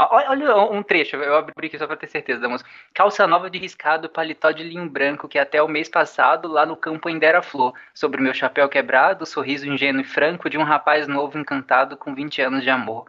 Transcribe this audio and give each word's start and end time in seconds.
Olha 0.00 0.56
um 0.70 0.80
trecho, 0.80 1.16
eu 1.16 1.36
abri 1.36 1.66
aqui 1.66 1.76
só 1.76 1.84
pra 1.84 1.96
ter 1.96 2.06
certeza 2.06 2.40
da 2.40 2.48
música. 2.48 2.70
Calça 2.94 3.26
nova 3.26 3.50
de 3.50 3.58
riscado, 3.58 4.08
paletó 4.08 4.52
de 4.52 4.62
linho 4.62 4.88
branco, 4.88 5.26
que 5.26 5.40
até 5.40 5.60
o 5.60 5.66
mês 5.66 5.88
passado 5.88 6.46
lá 6.46 6.64
no 6.64 6.76
campo 6.76 7.08
ainda 7.08 7.26
era 7.26 7.42
flor. 7.42 7.74
Sobre 7.92 8.22
meu 8.22 8.32
chapéu 8.32 8.68
quebrado, 8.68 9.26
sorriso 9.26 9.66
ingênuo 9.66 10.02
e 10.02 10.04
franco 10.04 10.48
de 10.48 10.56
um 10.56 10.62
rapaz 10.62 11.08
novo 11.08 11.36
encantado 11.36 11.96
com 11.96 12.14
20 12.14 12.40
anos 12.42 12.62
de 12.62 12.70
amor. 12.70 13.06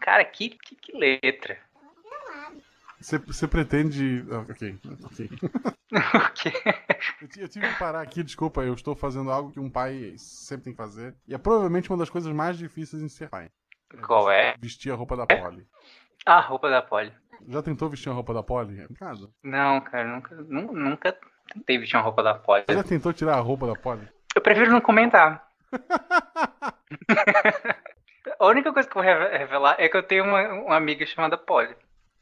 Cara, 0.00 0.24
que, 0.24 0.50
que, 0.50 0.74
que 0.74 0.96
letra. 0.96 1.56
Você, 3.00 3.46
pretende. 3.46 4.24
Ah, 4.30 4.40
ok, 4.40 4.78
ok. 5.04 5.30
Ok. 5.90 6.52
Eu, 7.22 7.42
eu 7.44 7.48
tive 7.48 7.66
que 7.66 7.78
parar 7.78 8.02
aqui, 8.02 8.22
desculpa, 8.22 8.62
eu 8.62 8.74
estou 8.74 8.94
fazendo 8.94 9.30
algo 9.30 9.50
que 9.50 9.58
um 9.58 9.70
pai 9.70 10.14
sempre 10.18 10.64
tem 10.64 10.72
que 10.74 10.76
fazer. 10.76 11.14
E 11.26 11.34
é 11.34 11.38
provavelmente 11.38 11.88
uma 11.88 11.96
das 11.96 12.10
coisas 12.10 12.30
mais 12.30 12.58
difíceis 12.58 13.02
em 13.02 13.08
ser 13.08 13.30
pai. 13.30 13.48
Qual 14.02 14.30
é? 14.30 14.54
Vestir 14.58 14.92
a 14.92 14.94
roupa 14.94 15.16
da 15.16 15.26
Polly. 15.26 15.66
Ah, 16.26 16.40
roupa 16.40 16.68
da 16.70 16.82
Polly. 16.82 17.12
Já 17.48 17.62
tentou 17.62 17.88
vestir 17.88 18.10
a 18.10 18.12
roupa 18.12 18.34
da 18.34 18.42
Polly? 18.42 18.78
É 18.80 18.82
complicado. 18.82 19.32
Não, 19.42 19.80
cara, 19.80 20.04
nunca, 20.06 20.34
nu- 20.34 20.72
nunca 20.72 21.16
tentei 21.52 21.78
vestir 21.78 21.96
uma 21.96 22.02
roupa 22.02 22.22
da 22.22 22.34
Polly. 22.34 22.64
Você 22.68 22.74
já 22.74 22.82
tentou 22.82 23.12
tirar 23.12 23.34
a 23.36 23.40
roupa 23.40 23.66
da 23.66 23.74
Polly? 23.74 24.06
Eu 24.34 24.42
prefiro 24.42 24.70
não 24.70 24.80
comentar. 24.80 25.48
A 28.38 28.46
única 28.46 28.72
coisa 28.72 28.88
que 28.88 28.96
eu 28.96 29.02
vou 29.02 29.10
reve- 29.10 29.36
revelar 29.36 29.76
é 29.78 29.88
que 29.88 29.96
eu 29.96 30.02
tenho 30.02 30.24
uma, 30.24 30.42
uma 30.52 30.76
amiga 30.76 31.04
chamada 31.06 31.36
Polly. 31.36 31.74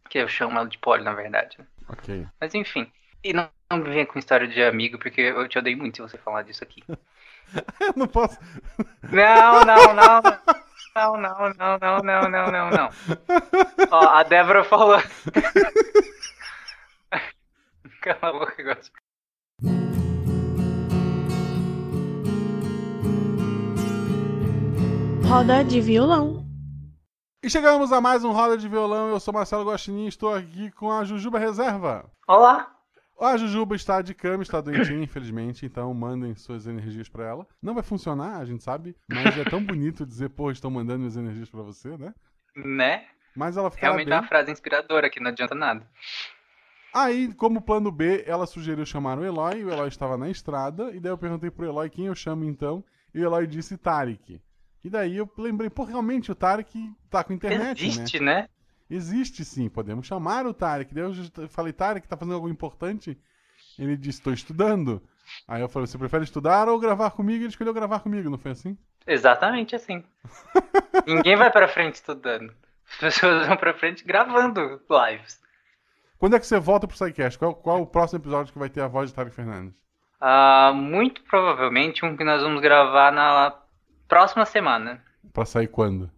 Que 0.09 0.19
eu 0.19 0.29
chamo 0.29 0.57
ela 0.57 0.69
de 0.69 0.79
Polly, 0.79 1.03
na 1.03 1.13
verdade. 1.13 1.59
Ok. 1.89 2.27
Mas 2.41 2.55
enfim. 2.55 2.91
E 3.25 3.33
não, 3.33 3.49
não 3.71 3.79
me 3.79 3.91
venha 3.91 4.07
com 4.07 4.19
história 4.19 4.47
de 4.47 4.63
amigo, 4.63 4.99
porque 4.99 5.21
eu 5.21 5.49
te 5.49 5.59
odeio 5.59 5.77
muito 5.77 5.97
se 5.97 6.03
você 6.03 6.17
falar 6.17 6.43
disso 6.43 6.63
aqui. 6.63 6.83
Eu 7.81 7.93
não 7.97 8.09
posso. 8.09 8.39
Não, 9.11 9.65
não, 9.65 9.95
não. 9.95 10.21
Não, 10.97 11.15
não, 11.19 11.53
não, 11.59 11.79
não, 11.79 11.99
não, 11.99 12.23
não, 12.23 12.51
não, 12.51 12.71
não. 12.71 12.89
Ó, 13.91 14.09
a 14.09 14.23
Débora 14.23 14.65
falou. 14.65 14.97
Cala 18.01 18.19
a 18.23 18.33
boca, 18.33 18.63
gosto. 18.63 18.91
Roda 25.29 25.63
de 25.65 25.83
violão. 25.83 26.47
E 27.45 27.51
chegamos 27.51 27.93
a 27.93 28.01
mais 28.01 28.25
um 28.25 28.33
Roda 28.33 28.57
de 28.57 28.67
Violão. 28.67 29.11
Eu 29.11 29.21
sou 29.21 29.35
Marcelo 29.35 29.71
Guaxinim 29.71 30.07
e 30.07 30.09
estou 30.09 30.35
aqui 30.35 30.71
com 30.71 30.91
a 30.91 31.05
Jujuba 31.05 31.39
Reserva. 31.39 32.11
Olá. 32.27 32.76
A 33.19 33.37
Jujuba 33.37 33.75
está 33.75 34.03
de 34.03 34.15
cama, 34.15 34.43
está 34.43 34.61
doentinha, 34.61 35.03
infelizmente, 35.03 35.65
então 35.65 35.93
mandem 35.95 36.35
suas 36.35 36.67
energias 36.67 37.09
pra 37.09 37.27
ela. 37.27 37.47
Não 37.63 37.75
vai 37.75 37.83
funcionar, 37.83 38.37
a 38.37 38.45
gente 38.45 38.63
sabe, 38.63 38.95
mas 39.11 39.39
é 39.39 39.45
tão 39.45 39.65
bonito 39.65 40.05
dizer, 40.05 40.29
pô, 40.31 40.51
estão 40.51 40.71
mandando 40.71 41.01
minhas 41.01 41.17
energias 41.17 41.49
pra 41.49 41.63
você, 41.63 41.97
né? 41.97 42.13
Né? 42.55 43.07
Mas 43.35 43.57
ela 43.57 43.71
ficará 43.71 43.93
Realmente 43.93 44.09
é 44.09 44.11
bem. 44.11 44.21
uma 44.21 44.29
frase 44.29 44.51
inspiradora 44.51 45.11
que 45.11 45.21
não 45.21 45.31
adianta 45.31 45.55
nada. 45.55 45.87
Aí, 46.95 47.33
como 47.35 47.61
plano 47.61 47.91
B, 47.91 48.25
ela 48.27 48.47
sugeriu 48.47 48.87
chamar 48.87 49.19
o 49.19 49.25
Eloy, 49.25 49.65
o 49.65 49.71
Eloy 49.71 49.89
estava 49.89 50.17
na 50.17 50.31
estrada, 50.31 50.91
e 50.95 51.01
daí 51.01 51.13
eu 51.13 51.19
perguntei 51.19 51.51
pro 51.51 51.67
Eloy 51.67 51.91
quem 51.91 52.07
eu 52.07 52.15
chamo 52.15 52.45
então, 52.45 52.83
e 53.15 53.21
o 53.21 53.25
Eloy 53.25 53.47
disse 53.47 53.77
Tarek. 53.77 54.41
E 54.83 54.89
daí 54.91 55.17
eu 55.17 55.31
lembrei, 55.37 55.69
pô, 55.69 55.85
realmente 55.85 56.31
o 56.31 56.35
Tarek 56.35 56.93
tá 57.11 57.25
com 57.25 57.33
internet, 57.33 57.83
né? 57.83 57.89
Existe, 57.89 58.21
né? 58.21 58.49
Existe 58.89 59.45
sim, 59.45 59.69
podemos 59.69 60.07
chamar 60.07 60.47
o 60.47 60.55
Tarek. 60.55 60.95
Daí 60.95 61.05
eu 61.05 61.49
falei, 61.49 61.73
Tarek, 61.73 62.07
tá 62.07 62.17
fazendo 62.17 62.35
algo 62.35 62.49
importante? 62.49 63.19
Ele 63.79 63.97
disse, 63.97 64.19
estou 64.19 64.33
estudando. 64.33 65.03
Aí 65.47 65.61
eu 65.61 65.69
falei, 65.69 65.87
você 65.87 65.99
prefere 65.99 66.25
estudar 66.25 66.69
ou 66.69 66.79
gravar 66.79 67.11
comigo? 67.11 67.43
Ele 67.43 67.49
escolheu 67.49 67.75
gravar 67.75 68.01
comigo, 68.01 68.31
não 68.31 68.39
foi 68.39 68.53
assim? 68.53 68.79
Exatamente 69.07 69.75
assim. 69.75 70.05
Ninguém 71.07 71.37
vai 71.37 71.51
pra 71.51 71.69
frente 71.69 71.97
estudando. 71.97 72.53
As 72.89 72.97
pessoas 72.99 73.47
vão 73.47 73.57
pra 73.57 73.75
frente 73.75 74.05
gravando 74.05 74.81
lives. 74.89 75.41
Quando 76.19 76.37
é 76.37 76.41
que 76.41 76.47
você 76.47 76.59
volta 76.59 76.87
pro 76.87 76.97
SciCast? 76.97 77.39
Qual, 77.39 77.55
qual 77.55 77.83
o 77.83 77.87
próximo 77.87 78.21
episódio 78.21 78.53
que 78.53 78.59
vai 78.59 78.71
ter 78.71 78.81
a 78.81 78.89
voz 78.89 79.11
de 79.11 79.15
Tarek 79.15 79.35
Fernandes? 79.35 79.75
Ah, 80.21 80.73
muito 80.75 81.23
provavelmente 81.25 82.05
um 82.05 82.17
que 82.17 82.25
nós 82.25 82.43
vamos 82.43 82.63
gravar 82.63 83.13
na 83.13 83.55
próxima 84.09 84.47
semana. 84.47 85.03
Pra 85.33 85.45
sair 85.45 85.67
quando? 85.67 86.11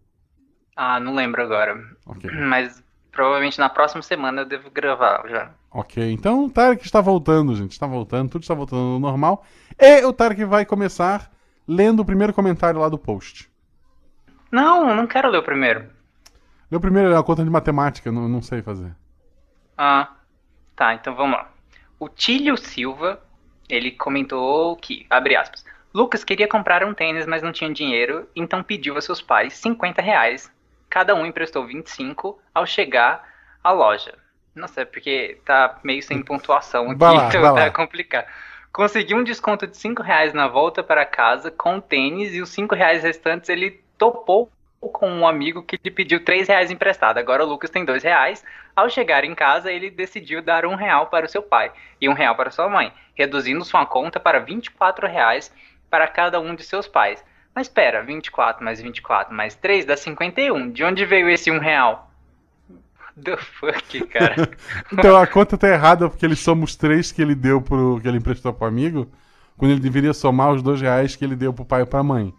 Ah, 0.81 1.00
não 1.00 1.12
lembro 1.12 1.43
agora. 1.43 1.77
Ok. 2.06 2.31
Mas 2.47 2.81
provavelmente 3.11 3.59
na 3.59 3.69
próxima 3.69 4.00
semana 4.00 4.43
eu 4.43 4.47
devo 4.47 4.71
gravar 4.71 5.28
já. 5.28 5.50
Ok, 5.72 6.12
então 6.12 6.44
o 6.44 6.50
Tarek 6.50 6.87
está 6.87 7.00
voltando, 7.00 7.56
gente. 7.56 7.72
Está 7.72 7.84
voltando, 7.84 8.31
tudo 8.31 8.43
está 8.43 8.55
voltando 8.55 8.94
ao 8.94 9.00
normal. 9.00 9.44
E 9.77 10.05
o 10.05 10.12
Tarek 10.12 10.44
vai 10.44 10.65
começar 10.65 11.33
lendo 11.66 11.99
o 11.99 12.05
primeiro 12.05 12.33
comentário 12.33 12.78
lá 12.78 12.89
do 12.89 12.97
post. 12.97 13.50
Não, 14.53 14.89
eu 14.89 14.94
não 14.94 15.09
quero 15.09 15.28
ler 15.28 15.39
o 15.39 15.43
primeiro. 15.43 15.91
Meu 16.71 16.81
primeiro 16.81 17.10
é 17.10 17.16
a 17.16 17.22
conta 17.25 17.43
de 17.43 17.50
matemática, 17.50 18.12
não, 18.12 18.28
não 18.28 18.41
sei 18.41 18.62
fazer. 18.62 18.95
Ah, 19.77 20.12
tá, 20.77 20.95
então 20.95 21.12
vamos 21.16 21.39
lá. 21.39 21.50
O 21.99 22.09
Tílio 22.09 22.56
Silva, 22.56 23.21
ele 23.69 23.91
comentou 23.91 24.77
que, 24.77 25.05
abre 25.10 25.34
aspas, 25.34 25.65
Lucas 25.93 26.22
queria 26.22 26.47
comprar 26.47 26.84
um 26.84 26.95
tênis, 26.95 27.27
mas 27.27 27.43
não 27.43 27.50
tinha 27.50 27.72
dinheiro, 27.72 28.28
então 28.37 28.62
pediu 28.62 28.97
a 28.97 29.00
seus 29.00 29.21
pais 29.21 29.55
50 29.55 30.00
reais. 30.00 30.56
Cada 30.88 31.15
um 31.15 31.26
emprestou 31.26 31.66
25 31.66 32.38
ao 32.54 32.66
chegar 32.66 33.26
à 33.62 33.71
loja. 33.71 34.15
Nossa, 34.54 34.82
é 34.82 34.84
porque 34.84 35.38
tá 35.44 35.78
meio 35.84 36.03
sem 36.03 36.22
pontuação 36.22 36.91
aqui, 36.91 36.99
Vai 36.99 37.15
lá, 37.15 37.28
então 37.28 37.41
vai 37.41 37.54
tá 37.54 37.65
lá. 37.66 37.71
complicado. 37.71 38.26
Conseguiu 38.72 39.16
um 39.16 39.25
desconto 39.25 39.66
de 39.66 39.77
5 39.77 40.03
reais 40.03 40.32
na 40.32 40.47
volta 40.47 40.82
para 40.82 41.04
casa 41.04 41.50
com 41.50 41.77
o 41.77 41.81
tênis 41.81 42.34
e 42.34 42.41
os 42.41 42.48
5 42.50 42.75
reais 42.75 43.03
restantes 43.03 43.48
ele 43.48 43.82
topou 43.97 44.50
com 44.81 45.10
um 45.10 45.27
amigo 45.27 45.62
que 45.62 45.78
lhe 45.82 45.91
pediu 45.91 46.25
3 46.25 46.47
reais 46.47 46.71
emprestado. 46.71 47.19
Agora 47.19 47.44
o 47.44 47.48
Lucas 47.48 47.71
tem 47.71 47.84
2 47.84 48.03
reais. 48.03 48.44
Ao 48.77 48.88
chegar 48.88 49.25
em 49.25 49.34
casa, 49.34 49.72
ele 49.72 49.91
decidiu 49.91 50.41
dar 50.41 50.65
um 50.65 50.77
real 50.77 51.06
para 51.06 51.27
o 51.27 51.28
seu 51.28 51.43
pai 51.43 51.72
e 52.00 52.09
um 52.09 52.12
real 52.12 52.37
para 52.37 52.50
sua 52.50 52.69
mãe, 52.69 52.93
reduzindo 53.15 53.65
sua 53.65 53.84
conta 53.84 54.21
para 54.21 54.38
24 54.38 55.09
reais 55.09 55.53
para 55.91 56.06
cada 56.06 56.38
um 56.38 56.54
de 56.54 56.62
seus 56.62 56.87
pais. 56.87 57.25
Mas 57.58 57.66
espera, 57.66 58.04
24 58.04 58.64
mais 58.64 58.80
24 58.80 59.34
mais 59.34 59.56
3 59.56 59.84
dá 59.84 59.96
51. 59.96 60.70
De 60.70 60.84
onde 60.84 61.04
veio 61.04 61.28
esse 61.28 61.50
um 61.50 61.58
real? 61.58 62.08
The 63.20 63.36
fuck, 63.36 64.06
cara. 64.06 64.48
Então 64.92 65.16
a 65.16 65.26
conta 65.26 65.58
tá 65.58 65.68
errada 65.68 66.08
porque 66.08 66.24
eles 66.24 66.38
somos 66.38 66.76
três 66.76 67.10
que 67.10 67.20
ele 67.20 67.34
deu 67.34 67.60
pro. 67.60 67.98
que 68.00 68.06
ele 68.06 68.18
emprestou 68.18 68.52
pro 68.52 68.68
amigo, 68.68 69.10
quando 69.56 69.72
ele 69.72 69.80
deveria 69.80 70.14
somar 70.14 70.52
os 70.52 70.62
dois 70.62 70.80
reais 70.80 71.16
que 71.16 71.24
ele 71.24 71.34
deu 71.34 71.52
pro 71.52 71.64
pai 71.64 71.82
e 71.82 71.84
pra 71.84 72.00
mãe. 72.00 72.32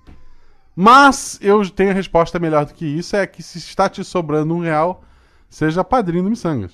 Mas 0.73 1.37
eu 1.41 1.69
tenho 1.69 1.91
a 1.91 1.93
resposta 1.93 2.39
melhor 2.39 2.65
do 2.65 2.73
que 2.73 2.85
isso: 2.85 3.13
é 3.17 3.27
que 3.27 3.43
se 3.43 3.57
está 3.57 3.89
te 3.89 4.05
sobrando 4.05 4.55
um 4.55 4.61
real, 4.61 5.03
seja 5.49 5.83
padrinho 5.83 6.23
do 6.23 6.29
Missangas. 6.29 6.71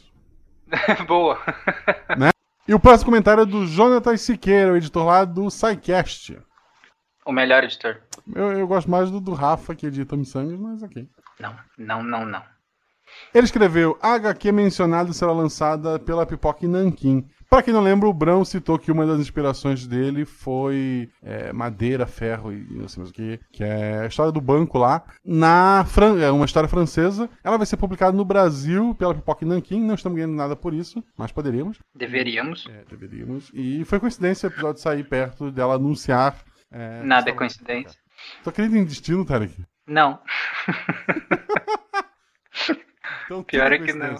Boa. 1.07 1.39
E 2.67 2.75
o 2.75 2.79
próximo 2.79 3.09
comentário 3.09 3.41
é 3.41 3.45
do 3.47 3.65
Jonathan 3.65 4.15
Siqueira, 4.15 4.73
o 4.73 4.77
editor 4.77 5.03
lá 5.03 5.25
do 5.25 5.49
SciCast. 5.49 6.37
O 7.25 7.31
melhor 7.31 7.63
editor. 7.63 7.97
Eu, 8.33 8.51
eu 8.51 8.67
gosto 8.67 8.89
mais 8.89 9.09
do, 9.09 9.19
do 9.19 9.33
Rafa, 9.33 9.75
que 9.75 9.87
edita 9.87 10.15
Missangas, 10.15 10.59
mas 10.59 10.83
ok. 10.83 11.07
Não, 11.39 11.55
não, 11.77 12.03
não, 12.03 12.25
não. 12.25 12.43
Ele 13.33 13.45
escreveu: 13.45 13.97
A 14.01 14.13
HQ 14.13 14.51
mencionada 14.51 15.11
será 15.13 15.31
lançada 15.31 15.99
pela 15.99 16.25
Pipoca 16.25 16.65
em 16.65 16.69
Nanquim. 16.69 17.27
Pra 17.49 17.61
quem 17.61 17.73
não 17.73 17.81
lembra, 17.81 18.09
o 18.09 18.13
Brão 18.13 18.43
citou 18.43 18.77
que 18.77 18.91
uma 18.91 19.05
das 19.05 19.19
inspirações 19.19 19.85
dele 19.85 20.25
foi 20.25 21.09
é, 21.21 21.53
madeira, 21.53 22.07
ferro 22.07 22.51
e 22.51 22.65
não 22.71 22.87
sei 22.87 23.01
mais 23.01 23.11
o 23.11 23.13
que, 23.13 23.39
que 23.51 23.63
é 23.63 23.99
a 23.99 24.07
história 24.07 24.31
do 24.31 24.41
banco 24.41 24.79
lá, 24.79 25.03
na 25.23 25.85
Fran 25.87 26.19
é 26.19 26.31
uma 26.31 26.45
história 26.45 26.67
francesa. 26.67 27.29
Ela 27.43 27.57
vai 27.57 27.65
ser 27.65 27.77
publicada 27.77 28.17
no 28.17 28.25
Brasil 28.25 28.95
pela 28.95 29.13
Pipoca 29.13 29.45
em 29.45 29.47
Nanquim. 29.47 29.79
Não 29.79 29.93
estamos 29.95 30.17
ganhando 30.17 30.35
nada 30.35 30.55
por 30.55 30.73
isso, 30.73 31.03
mas 31.15 31.31
poderíamos. 31.31 31.77
Deveríamos. 31.93 32.67
É, 32.67 32.83
deveríamos. 32.89 33.51
E 33.53 33.85
foi 33.85 33.99
coincidência 33.99 34.49
o 34.49 34.51
episódio 34.51 34.81
sair 34.81 35.03
perto 35.03 35.51
dela 35.51 35.75
anunciar. 35.75 36.35
É, 36.75 37.01
Nada 37.03 37.29
é 37.29 37.33
coincidência. 37.33 37.97
Tu 38.43 38.49
acredita 38.49 38.77
em 38.77 38.83
destino, 38.85 39.25
Tarek? 39.25 39.55
Não. 39.87 40.21
Então, 43.25 43.43
tudo 43.43 43.45
Pior 43.45 43.71
é 43.71 43.79
que 43.79 43.91
não. 43.91 44.15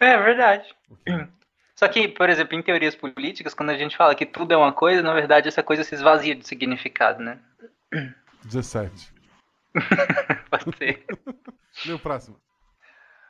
É 0.00 0.16
verdade. 0.18 0.74
Ok. 0.90 1.28
Só 1.76 1.86
que, 1.88 2.08
por 2.08 2.30
exemplo, 2.30 2.56
em 2.56 2.62
teorias 2.62 2.94
políticas, 2.94 3.54
quando 3.54 3.70
a 3.70 3.76
gente 3.76 3.96
fala 3.96 4.14
que 4.14 4.24
tudo 4.24 4.52
é 4.52 4.56
uma 4.56 4.72
coisa, 4.72 5.02
na 5.02 5.12
verdade 5.12 5.48
essa 5.48 5.62
coisa 5.62 5.84
se 5.84 5.94
esvazia 5.94 6.34
de 6.34 6.46
significado, 6.46 7.22
né? 7.22 7.38
17. 8.44 9.12
Pode 10.50 10.76
ser. 10.76 11.04
Lê 11.86 11.92
o 11.92 11.98
próximo. 11.98 12.40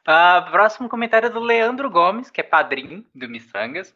Ah, 0.07 0.49
próximo 0.51 0.89
comentário 0.89 1.27
é 1.27 1.31
do 1.31 1.41
Leandro 1.41 1.91
Gomes, 1.91 2.31
que 2.31 2.41
é 2.41 2.45
padrinho 2.45 3.05
do 3.15 3.29
Missangas. 3.29 3.95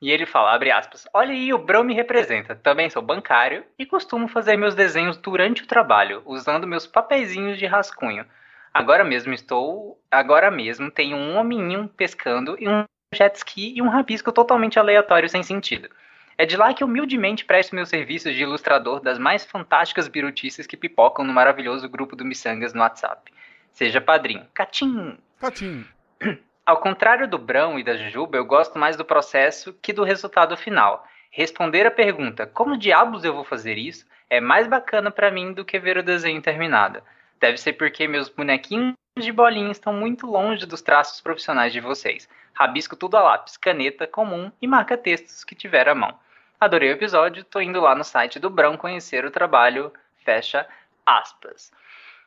E 0.00 0.10
ele 0.10 0.26
fala, 0.26 0.54
abre 0.54 0.70
aspas, 0.70 1.06
olha 1.12 1.32
aí, 1.32 1.52
o 1.54 1.58
Brão 1.58 1.82
me 1.82 1.94
representa. 1.94 2.54
Também 2.54 2.90
sou 2.90 3.00
bancário 3.00 3.64
e 3.78 3.86
costumo 3.86 4.28
fazer 4.28 4.56
meus 4.56 4.74
desenhos 4.74 5.16
durante 5.16 5.62
o 5.62 5.66
trabalho, 5.66 6.22
usando 6.26 6.66
meus 6.66 6.86
papeizinhos 6.86 7.58
de 7.58 7.66
rascunho. 7.66 8.26
Agora 8.72 9.04
mesmo 9.04 9.32
estou. 9.32 9.98
Agora 10.10 10.50
mesmo 10.50 10.90
tenho 10.90 11.16
um 11.16 11.38
hominho 11.38 11.88
pescando 11.96 12.56
e 12.60 12.68
um 12.68 12.84
jet 13.14 13.34
ski 13.36 13.72
e 13.74 13.80
um 13.80 13.88
rabisco 13.88 14.30
totalmente 14.30 14.78
aleatório 14.78 15.28
sem 15.28 15.42
sentido. 15.42 15.88
É 16.36 16.44
de 16.44 16.58
lá 16.58 16.74
que 16.74 16.84
humildemente 16.84 17.46
presto 17.46 17.74
meus 17.74 17.88
serviços 17.88 18.34
de 18.34 18.42
ilustrador 18.42 19.00
das 19.00 19.18
mais 19.18 19.46
fantásticas 19.46 20.06
birutices 20.08 20.66
que 20.66 20.76
pipocam 20.76 21.24
no 21.24 21.32
maravilhoso 21.32 21.88
grupo 21.88 22.14
do 22.14 22.24
Missangas 22.24 22.74
no 22.74 22.82
WhatsApp. 22.82 23.32
Seja 23.72 24.00
padrinho. 24.00 24.46
Catim! 24.52 25.16
Catinho. 25.40 25.86
Ao 26.66 26.78
contrário 26.78 27.28
do 27.28 27.38
Brão 27.38 27.78
e 27.78 27.84
da 27.84 27.96
Jujuba, 27.96 28.36
eu 28.36 28.44
gosto 28.44 28.76
mais 28.76 28.96
do 28.96 29.04
processo 29.04 29.72
que 29.80 29.92
do 29.92 30.02
resultado 30.02 30.56
final. 30.56 31.06
Responder 31.30 31.86
a 31.86 31.92
pergunta 31.92 32.44
como 32.44 32.76
diabos 32.76 33.22
eu 33.22 33.32
vou 33.32 33.44
fazer 33.44 33.78
isso 33.78 34.04
é 34.28 34.40
mais 34.40 34.66
bacana 34.66 35.08
para 35.12 35.30
mim 35.30 35.52
do 35.52 35.64
que 35.64 35.78
ver 35.78 35.96
o 35.96 36.02
desenho 36.02 36.42
terminado. 36.42 37.00
Deve 37.38 37.56
ser 37.56 37.74
porque 37.74 38.08
meus 38.08 38.28
bonequinhos 38.28 38.96
de 39.16 39.30
bolinha 39.30 39.70
estão 39.70 39.92
muito 39.92 40.26
longe 40.26 40.66
dos 40.66 40.82
traços 40.82 41.20
profissionais 41.20 41.72
de 41.72 41.78
vocês. 41.78 42.28
Rabisco 42.52 42.96
tudo 42.96 43.16
a 43.16 43.22
lápis, 43.22 43.56
caneta 43.56 44.04
comum 44.04 44.50
e 44.60 44.66
marca 44.66 44.96
textos 44.96 45.44
que 45.44 45.54
tiver 45.54 45.88
à 45.88 45.94
mão. 45.94 46.18
Adorei 46.58 46.88
o 46.90 46.94
episódio, 46.94 47.44
tô 47.44 47.60
indo 47.60 47.80
lá 47.80 47.94
no 47.94 48.02
site 48.02 48.40
do 48.40 48.50
Brão 48.50 48.76
conhecer 48.76 49.24
o 49.24 49.30
trabalho. 49.30 49.92
Fecha 50.24 50.66
aspas. 51.06 51.70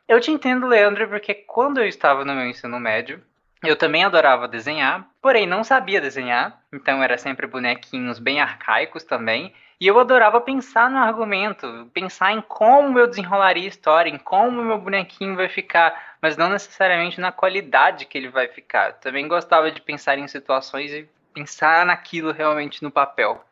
Eu 0.07 0.21
te 0.21 0.31
entendo, 0.31 0.65
Leandro, 0.65 1.09
porque 1.09 1.33
quando 1.33 1.79
eu 1.79 1.87
estava 1.87 2.23
no 2.23 2.33
meu 2.33 2.45
ensino 2.45 2.79
médio, 2.79 3.21
eu 3.63 3.75
também 3.75 4.03
adorava 4.03 4.47
desenhar, 4.47 5.05
porém 5.21 5.45
não 5.45 5.63
sabia 5.63 5.99
desenhar, 5.99 6.61
então 6.71 7.03
era 7.03 7.17
sempre 7.17 7.45
bonequinhos 7.45 8.17
bem 8.17 8.39
arcaicos 8.39 9.03
também. 9.03 9.53
E 9.81 9.87
eu 9.87 9.97
adorava 9.97 10.41
pensar 10.41 10.89
no 10.89 10.97
argumento, 10.97 11.89
pensar 11.93 12.33
em 12.33 12.41
como 12.41 12.99
eu 12.99 13.07
desenrolaria 13.07 13.63
a 13.63 13.67
história, 13.67 14.09
em 14.09 14.17
como 14.17 14.61
meu 14.61 14.77
bonequinho 14.77 15.35
vai 15.35 15.47
ficar, 15.47 16.17
mas 16.21 16.35
não 16.35 16.49
necessariamente 16.49 17.19
na 17.19 17.31
qualidade 17.31 18.05
que 18.05 18.17
ele 18.17 18.29
vai 18.29 18.47
ficar. 18.47 18.87
Eu 18.87 18.93
também 18.93 19.27
gostava 19.27 19.71
de 19.71 19.81
pensar 19.81 20.17
em 20.17 20.27
situações 20.27 20.91
e 20.91 21.07
pensar 21.33 21.85
naquilo 21.85 22.33
realmente 22.33 22.83
no 22.83 22.91
papel. 22.91 23.43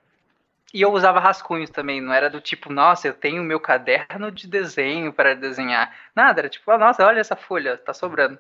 E 0.74 0.82
eu 0.82 0.92
usava 0.92 1.20
rascunhos 1.20 1.70
também, 1.70 2.02
não 2.02 2.14
era 2.14 2.30
do 2.30 2.42
tipo, 2.42 2.72
nossa, 2.72 3.08
eu 3.08 3.14
tenho 3.14 3.42
meu 3.42 3.60
caderno 3.60 4.30
de 4.30 4.48
desenho 4.48 5.14
para 5.14 5.34
desenhar. 5.34 5.96
Nada, 6.14 6.42
era 6.42 6.50
tipo, 6.50 6.70
ah, 6.72 6.78
nossa, 6.78 7.06
olha 7.06 7.22
essa 7.22 7.38
folha, 7.38 7.78
tá 7.78 7.94
sobrando. 7.94 8.38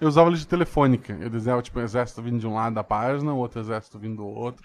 Eu 0.00 0.06
usava 0.06 0.28
ele 0.30 0.38
de 0.38 0.46
telefônica. 0.46 1.16
Eu 1.20 1.28
desenhava, 1.28 1.60
tipo, 1.60 1.78
um 1.80 1.82
exército 1.82 2.22
vindo 2.22 2.38
de 2.38 2.46
um 2.46 2.54
lado 2.54 2.74
da 2.74 2.84
página, 2.84 3.32
o 3.32 3.38
outro 3.38 3.60
exército 3.60 3.98
vindo 3.98 4.16
do 4.16 4.26
outro. 4.26 4.62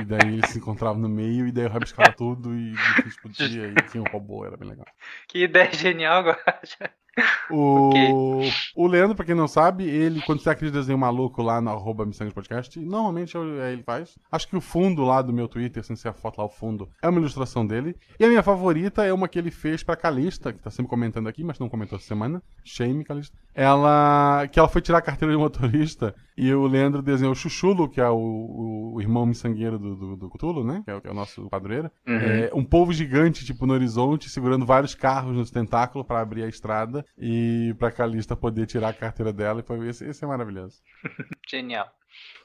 e 0.00 0.04
daí 0.04 0.34
eles 0.34 0.50
se 0.50 0.58
encontravam 0.58 1.00
no 1.00 1.08
meio, 1.08 1.46
e 1.46 1.52
daí 1.52 1.64
eu 1.64 1.70
rabiscava 1.70 2.12
tudo 2.12 2.54
e 2.54 2.74
explodia, 3.06 3.66
e 3.70 3.74
tinha 3.90 4.02
um 4.02 4.10
robô, 4.12 4.46
era 4.46 4.56
bem 4.56 4.68
legal. 4.68 4.86
Que 5.26 5.44
ideia 5.44 5.72
genial, 5.72 6.22
Guacha. 6.22 6.90
O, 7.50 7.88
okay. 7.88 8.52
o 8.76 8.86
Leandro, 8.86 9.16
pra 9.16 9.24
quem 9.24 9.34
não 9.34 9.48
sabe, 9.48 9.84
ele, 9.84 10.20
quando 10.22 10.40
você 10.40 10.50
aquele 10.50 10.70
desenho 10.70 10.98
maluco 10.98 11.42
lá 11.42 11.60
no 11.60 11.70
arroba 11.70 12.06
Podcast, 12.34 12.78
normalmente 12.78 13.36
é 13.36 13.72
ele 13.72 13.82
faz. 13.82 14.18
Acho 14.30 14.48
que 14.48 14.56
o 14.56 14.60
fundo 14.60 15.02
lá 15.02 15.22
do 15.22 15.32
meu 15.32 15.48
Twitter, 15.48 15.82
sem 15.82 15.96
ser 15.96 16.08
a 16.08 16.12
foto 16.12 16.38
lá, 16.38 16.44
o 16.44 16.50
fundo, 16.50 16.88
é 17.02 17.08
uma 17.08 17.18
ilustração 17.18 17.66
dele. 17.66 17.96
E 18.18 18.24
a 18.24 18.28
minha 18.28 18.42
favorita 18.42 19.04
é 19.04 19.12
uma 19.12 19.28
que 19.28 19.38
ele 19.38 19.50
fez 19.50 19.82
pra 19.82 19.96
Calista, 19.96 20.52
que 20.52 20.58
tá 20.58 20.70
sempre 20.70 20.90
comentando 20.90 21.28
aqui, 21.28 21.42
mas 21.42 21.58
não 21.58 21.68
comentou 21.68 21.96
essa 21.96 22.06
semana. 22.06 22.42
Shame, 22.64 23.04
Calista. 23.04 23.36
Ela. 23.54 24.46
Que 24.50 24.58
ela 24.58 24.68
foi 24.68 24.80
tirar 24.80 24.98
a 24.98 25.02
carteira 25.02 25.32
de 25.32 25.38
motorista 25.38 26.14
e 26.38 26.54
o 26.54 26.68
Leandro 26.68 27.02
desenhou 27.02 27.32
o 27.32 27.36
Chuchulo, 27.36 27.88
que 27.88 28.00
é 28.00 28.08
o, 28.08 28.92
o 28.94 29.00
irmão 29.00 29.26
miçangueiro 29.26 29.76
do, 29.76 29.96
do, 29.96 30.16
do 30.16 30.30
Cthulhu, 30.30 30.62
né? 30.62 30.82
Que 30.84 30.90
é, 30.92 31.00
que 31.00 31.08
é, 31.08 31.10
o 31.10 31.14
nosso 31.14 31.48
padroeiro. 31.48 31.90
Uhum. 32.06 32.14
É, 32.14 32.50
um 32.54 32.64
povo 32.64 32.92
gigante, 32.92 33.44
tipo, 33.44 33.66
no 33.66 33.74
horizonte, 33.74 34.30
segurando 34.30 34.64
vários 34.64 34.94
carros 34.94 35.34
nos 35.34 35.50
tentáculos 35.50 36.06
para 36.06 36.20
abrir 36.20 36.44
a 36.44 36.48
estrada 36.48 37.04
e 37.18 37.74
pra 37.76 37.90
Calista 37.90 38.36
poder 38.36 38.66
tirar 38.66 38.90
a 38.90 38.92
carteira 38.92 39.32
dela. 39.32 39.58
E 39.58 39.62
foi, 39.64 39.88
esse, 39.88 40.04
esse 40.04 40.22
é 40.24 40.28
maravilhoso. 40.28 40.80
Genial. 41.50 41.88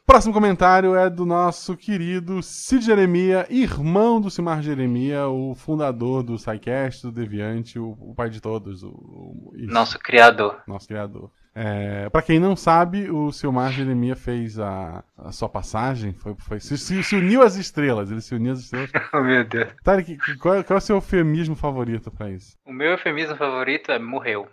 Próximo 0.05 0.33
comentário 0.33 0.95
é 0.95 1.07
do 1.07 1.23
nosso 1.23 1.77
querido 1.77 2.41
Cid 2.41 2.83
Jeremia, 2.83 3.45
irmão 3.49 4.19
do 4.19 4.29
Simar 4.29 4.61
Jeremia, 4.61 5.27
o 5.27 5.53
fundador 5.53 6.23
do 6.23 6.37
SciCast, 6.37 7.03
do 7.03 7.11
Deviante, 7.11 7.77
o, 7.77 7.91
o 7.91 8.15
pai 8.15 8.29
de 8.29 8.41
todos. 8.41 8.83
O, 8.83 8.89
o, 8.89 9.53
nosso 9.67 9.99
criador. 9.99 10.61
Nosso 10.67 10.87
criador. 10.87 11.31
É, 11.55 12.09
para 12.09 12.23
quem 12.23 12.39
não 12.39 12.55
sabe, 12.55 13.11
o 13.11 13.31
Silmar 13.31 13.71
Jeremia 13.71 14.15
fez 14.15 14.59
a, 14.59 15.03
a 15.15 15.31
sua 15.31 15.47
passagem, 15.47 16.11
foi, 16.13 16.35
foi 16.39 16.59
se, 16.59 16.77
se, 16.77 17.15
uniu 17.15 17.43
às 17.43 17.55
estrelas, 17.55 18.09
ele 18.09 18.21
se 18.21 18.33
uniu 18.33 18.53
às 18.53 18.59
estrelas. 18.59 18.89
oh, 19.13 19.21
meu 19.21 19.43
Deus. 19.43 19.71
Tarek, 19.83 20.17
qual, 20.39 20.63
qual 20.63 20.77
é 20.77 20.79
o 20.79 20.81
seu 20.81 20.95
eufemismo 20.95 21.55
favorito 21.55 22.09
para 22.09 22.31
isso? 22.31 22.57
O 22.65 22.73
meu 22.73 22.91
eufemismo 22.91 23.35
favorito 23.35 23.91
é 23.91 23.99
morreu. 23.99 24.47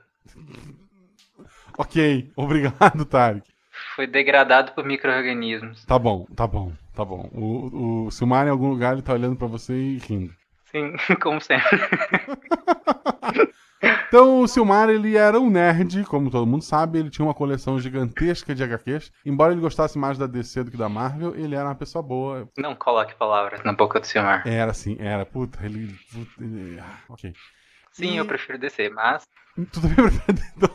ok, 1.79 2.31
obrigado, 2.37 3.05
Tarek. 3.07 3.49
Foi 3.97 4.07
degradado 4.07 4.73
por 4.73 4.85
micro-organismos. 4.85 5.87
Tá 5.87 5.99
bom, 5.99 6.27
tá 6.37 6.47
bom, 6.47 6.73
tá 6.95 7.05
bom. 7.05 7.31
O, 7.33 8.07
o 8.07 8.11
Silmar 8.11 8.47
em 8.47 8.51
algum 8.51 8.69
lugar 8.69 8.93
ele 8.93 9.03
tá 9.03 9.15
olhando 9.15 9.37
para 9.37 9.47
você 9.47 9.73
e 9.73 9.97
rindo. 9.99 10.35
Sim, 10.71 10.95
como 11.21 11.41
sempre. 11.41 11.81
Então, 14.11 14.41
o 14.41 14.49
Silmar, 14.49 14.91
ele 14.91 15.17
era 15.17 15.39
um 15.39 15.49
nerd, 15.49 16.03
como 16.03 16.33
todo 16.33 16.45
mundo 16.45 16.65
sabe, 16.65 16.99
ele 16.99 17.11
tinha 17.11 17.25
uma 17.25 17.33
coleção 17.33 17.79
gigantesca 17.79 18.53
de 18.53 18.65
HQs. 18.65 19.13
Embora 19.25 19.53
ele 19.53 19.61
gostasse 19.61 19.97
mais 19.97 20.19
da 20.19 20.27
DC 20.27 20.65
do 20.65 20.71
que 20.73 20.77
da 20.77 20.89
Marvel, 20.89 21.33
ele 21.37 21.55
era 21.55 21.67
uma 21.67 21.77
pessoa 21.77 22.03
boa. 22.03 22.49
Não 22.59 22.75
coloque 22.75 23.15
palavras 23.15 23.63
na 23.63 23.73
boca 23.73 24.01
do 24.01 24.07
Silmar. 24.09 24.43
Era 24.45 24.75
sim, 24.75 24.97
era. 24.99 25.25
Puta, 25.25 25.65
ele... 25.65 25.97
Puta, 26.13 26.43
ele... 26.43 26.81
Ah, 26.81 26.99
ok. 27.09 27.33
Sim, 27.93 28.15
e... 28.15 28.17
eu 28.17 28.27
prefiro 28.27 28.59
DC, 28.59 28.89
mas... 28.89 29.29
Tudo 29.71 29.87
bem, 29.87 29.95
prefiro... 29.95 30.73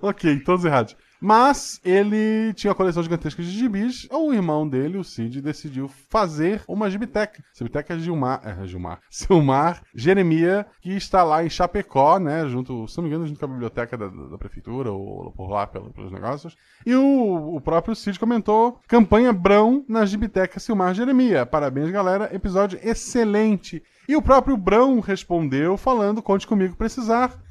ok, 0.00 0.40
todos 0.40 0.64
errados. 0.64 0.96
Mas 1.20 1.80
ele 1.84 2.52
tinha 2.54 2.70
uma 2.70 2.76
coleção 2.76 3.02
gigantesca 3.02 3.42
de 3.42 3.50
gibis. 3.50 4.06
O 4.10 4.32
irmão 4.32 4.68
dele, 4.68 4.98
o 4.98 5.04
Cid, 5.04 5.40
decidiu 5.40 5.88
fazer 5.88 6.62
uma 6.68 6.90
gibiteca. 6.90 7.42
Gibiteca 7.56 7.94
é 7.94 7.98
Gilmar, 7.98 8.40
é 8.44 8.66
Gilmar, 8.66 9.00
Silmar 9.10 9.82
Jeremia, 9.94 10.66
que 10.80 10.90
está 10.90 11.22
lá 11.22 11.44
em 11.44 11.50
Chapecó, 11.50 12.18
né? 12.18 12.46
Junto, 12.48 12.86
se 12.86 12.96
não 12.96 13.04
me 13.04 13.10
engano, 13.10 13.26
junto 13.26 13.38
com 13.38 13.46
a 13.46 13.48
biblioteca 13.48 13.96
da, 13.96 14.08
da 14.08 14.38
prefeitura, 14.38 14.90
ou 14.92 15.32
por 15.32 15.48
lá 15.50 15.66
pelos 15.66 16.12
negócios. 16.12 16.56
E 16.84 16.94
o, 16.94 17.56
o 17.56 17.60
próprio 17.60 17.94
Cid 17.94 18.18
comentou: 18.18 18.80
campanha 18.86 19.32
Brão 19.32 19.84
na 19.88 20.04
gibiteca 20.04 20.60
Silmar 20.60 20.94
Jeremia. 20.94 21.46
Parabéns, 21.46 21.90
galera. 21.90 22.34
Episódio 22.34 22.78
excelente. 22.82 23.82
E 24.08 24.14
o 24.14 24.22
próprio 24.22 24.56
Brão 24.56 25.00
respondeu 25.00 25.76
falando: 25.76 26.22
conte 26.22 26.46
comigo 26.46 26.76
precisar. 26.76 27.45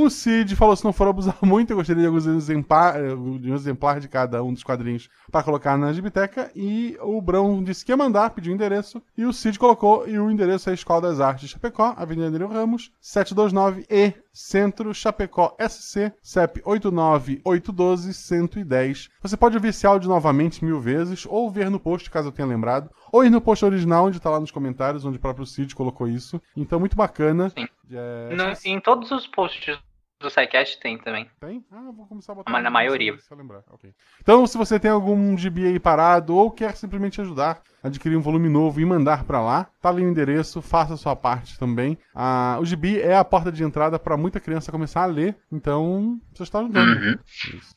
O 0.00 0.08
Cid 0.08 0.54
falou: 0.54 0.76
se 0.76 0.84
não 0.84 0.92
for 0.92 1.08
abusar 1.08 1.36
muito, 1.42 1.72
eu 1.72 1.76
gostaria 1.76 2.02
de 2.02 2.06
alguns 2.06 2.24
exemplar, 2.24 2.94
de 3.40 3.50
um 3.50 3.54
exemplar 3.56 3.98
de 3.98 4.06
cada 4.06 4.40
um 4.44 4.54
dos 4.54 4.62
quadrinhos 4.62 5.10
para 5.28 5.42
colocar 5.42 5.76
na 5.76 5.92
gibiteca. 5.92 6.52
E 6.54 6.96
o 7.02 7.20
Brão 7.20 7.64
disse 7.64 7.84
que 7.84 7.90
ia 7.90 7.96
mandar, 7.96 8.30
pediu 8.30 8.52
o 8.52 8.54
endereço. 8.54 9.02
E 9.16 9.24
o 9.24 9.32
Cid 9.32 9.58
colocou, 9.58 10.08
e 10.08 10.16
o 10.16 10.30
endereço 10.30 10.68
é 10.68 10.70
a 10.70 10.74
Escola 10.74 11.00
das 11.00 11.18
Artes 11.18 11.50
Chapecó, 11.50 11.94
Avenida 11.96 12.30
Nereu 12.30 12.46
Ramos, 12.46 12.92
729E, 13.02 14.14
Centro 14.32 14.94
Chapecó 14.94 15.56
SC, 15.58 16.12
CEP 16.22 16.62
89812-110. 16.62 19.08
Você 19.20 19.36
pode 19.36 19.56
ouvir 19.56 19.70
esse 19.70 19.84
áudio 19.84 20.08
novamente 20.08 20.64
mil 20.64 20.78
vezes, 20.78 21.26
ou 21.28 21.50
ver 21.50 21.72
no 21.72 21.80
post, 21.80 22.08
caso 22.08 22.28
eu 22.28 22.32
tenha 22.32 22.46
lembrado, 22.46 22.88
ou 23.10 23.24
ir 23.24 23.30
no 23.30 23.40
post 23.40 23.64
original, 23.64 24.06
onde 24.06 24.18
está 24.18 24.30
lá 24.30 24.38
nos 24.38 24.52
comentários, 24.52 25.04
onde 25.04 25.16
o 25.16 25.20
próprio 25.20 25.44
Cid 25.44 25.74
colocou 25.74 26.06
isso. 26.06 26.40
Então, 26.56 26.78
muito 26.78 26.96
bacana. 26.96 27.50
Sim. 27.50 27.66
É... 27.90 28.36
No, 28.36 28.44
em 28.64 28.78
todos 28.80 29.10
os 29.10 29.26
posts 29.26 29.76
do 30.20 30.28
SciCast 30.28 30.80
tem 30.80 30.98
também. 30.98 31.30
Tem? 31.40 31.64
Ah, 31.70 31.90
vou 31.94 32.06
começar 32.06 32.32
a 32.32 32.34
botar. 32.34 32.50
Mas 32.50 32.62
na 32.62 32.70
maioria. 32.70 33.16
Se 33.18 33.34
lembrar. 33.34 33.62
Okay. 33.70 33.92
Então, 34.20 34.46
se 34.46 34.58
você 34.58 34.78
tem 34.78 34.90
algum 34.90 35.36
gibi 35.36 35.66
aí 35.66 35.78
parado 35.78 36.34
ou 36.34 36.50
quer 36.50 36.76
simplesmente 36.76 37.20
ajudar 37.20 37.62
a 37.82 37.86
adquirir 37.86 38.16
um 38.16 38.20
volume 38.20 38.48
novo 38.48 38.80
e 38.80 38.84
mandar 38.84 39.24
para 39.24 39.40
lá, 39.40 39.68
tá 39.80 39.88
ali 39.88 40.04
o 40.04 40.08
endereço, 40.08 40.60
faça 40.60 40.94
a 40.94 40.96
sua 40.96 41.14
parte 41.14 41.56
também. 41.58 41.96
Ah, 42.12 42.58
o 42.60 42.64
gibi 42.64 43.00
é 43.00 43.16
a 43.16 43.24
porta 43.24 43.52
de 43.52 43.62
entrada 43.62 43.98
para 43.98 44.16
muita 44.16 44.40
criança 44.40 44.72
começar 44.72 45.02
a 45.02 45.06
ler, 45.06 45.36
então 45.52 46.20
você 46.34 46.42
está 46.42 46.58
ajudando. 46.58 46.88
Uhum. 46.88 47.18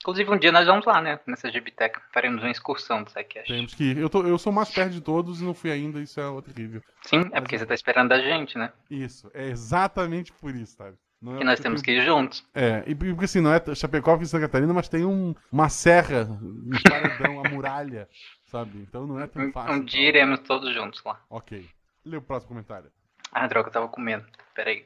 Inclusive, 0.02 0.32
um 0.32 0.38
dia 0.38 0.52
nós 0.52 0.66
vamos 0.66 0.86
lá, 0.86 1.00
né? 1.00 1.20
Nessa 1.28 1.52
gibiteca. 1.52 2.02
Faremos 2.12 2.42
uma 2.42 2.52
excursão 2.52 3.04
do 3.04 3.12
SciCast. 3.12 3.54
Temos 3.54 3.76
que 3.76 3.84
ir. 3.84 3.98
Eu, 3.98 4.10
tô, 4.10 4.26
eu 4.26 4.38
sou 4.40 4.52
mais 4.52 4.70
perto 4.72 4.92
de 4.92 5.02
todos 5.02 5.42
e 5.42 5.44
não 5.44 5.54
fui 5.54 5.72
ainda, 5.72 6.00
isso 6.00 6.20
é 6.20 6.42
terrível. 6.42 6.82
Sim, 7.04 7.20
é 7.20 7.30
Mas, 7.30 7.42
porque 7.42 7.60
você 7.60 7.66
tá 7.68 7.76
esperando 7.76 8.12
a 8.12 8.20
gente, 8.20 8.58
né? 8.58 8.72
Isso, 8.90 9.30
é 9.34 9.48
exatamente 9.48 10.34
por 10.34 10.56
isso, 10.56 10.76
sabe? 10.76 10.98
Não 11.22 11.36
é 11.36 11.38
que 11.38 11.44
nós 11.44 11.60
temos 11.60 11.82
que 11.84 11.92
ir 11.92 12.02
juntos. 12.02 12.44
É, 12.54 12.84
e 12.88 12.96
porque 12.96 13.26
assim, 13.26 13.42
não 13.42 13.54
é 13.54 13.76
Chapecó 13.76 14.18
e 14.20 14.26
Santa 14.26 14.48
Catarina, 14.48 14.74
mas 14.74 14.90
tem 14.90 15.06
um, 15.06 15.36
uma 15.52 15.70
serra, 15.70 16.24
um 16.24 16.72
paredão, 16.90 17.38
uma 17.38 17.50
muralha, 17.50 18.10
sabe? 18.46 18.80
Então 18.80 19.06
não 19.06 19.20
é 19.20 19.28
tão 19.28 19.52
fácil. 19.52 19.76
Um 19.76 19.86
dia 19.86 20.08
iremos 20.08 20.40
todos 20.40 20.74
juntos 20.74 21.04
lá. 21.04 21.22
Ok. 21.30 21.70
Lê 22.04 22.18
o 22.18 22.22
próximo 22.22 22.50
comentário. 22.50 22.92
Ah, 23.32 23.46
droga, 23.46 23.70
eu 23.70 23.74
tava 23.74 23.88
com 23.88 24.02
medo. 24.02 24.26
Peraí. 24.56 24.86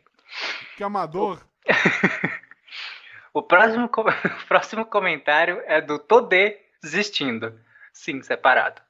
Que 0.75 0.83
amador. 0.83 1.41
o, 3.33 3.41
próximo, 3.43 3.85
o 3.95 4.47
próximo 4.47 4.85
comentário 4.85 5.61
é 5.65 5.79
do 5.79 5.97
Todê 5.97 6.59
desistindo. 6.83 7.57
Sim, 7.93 8.21
separado. 8.21 8.81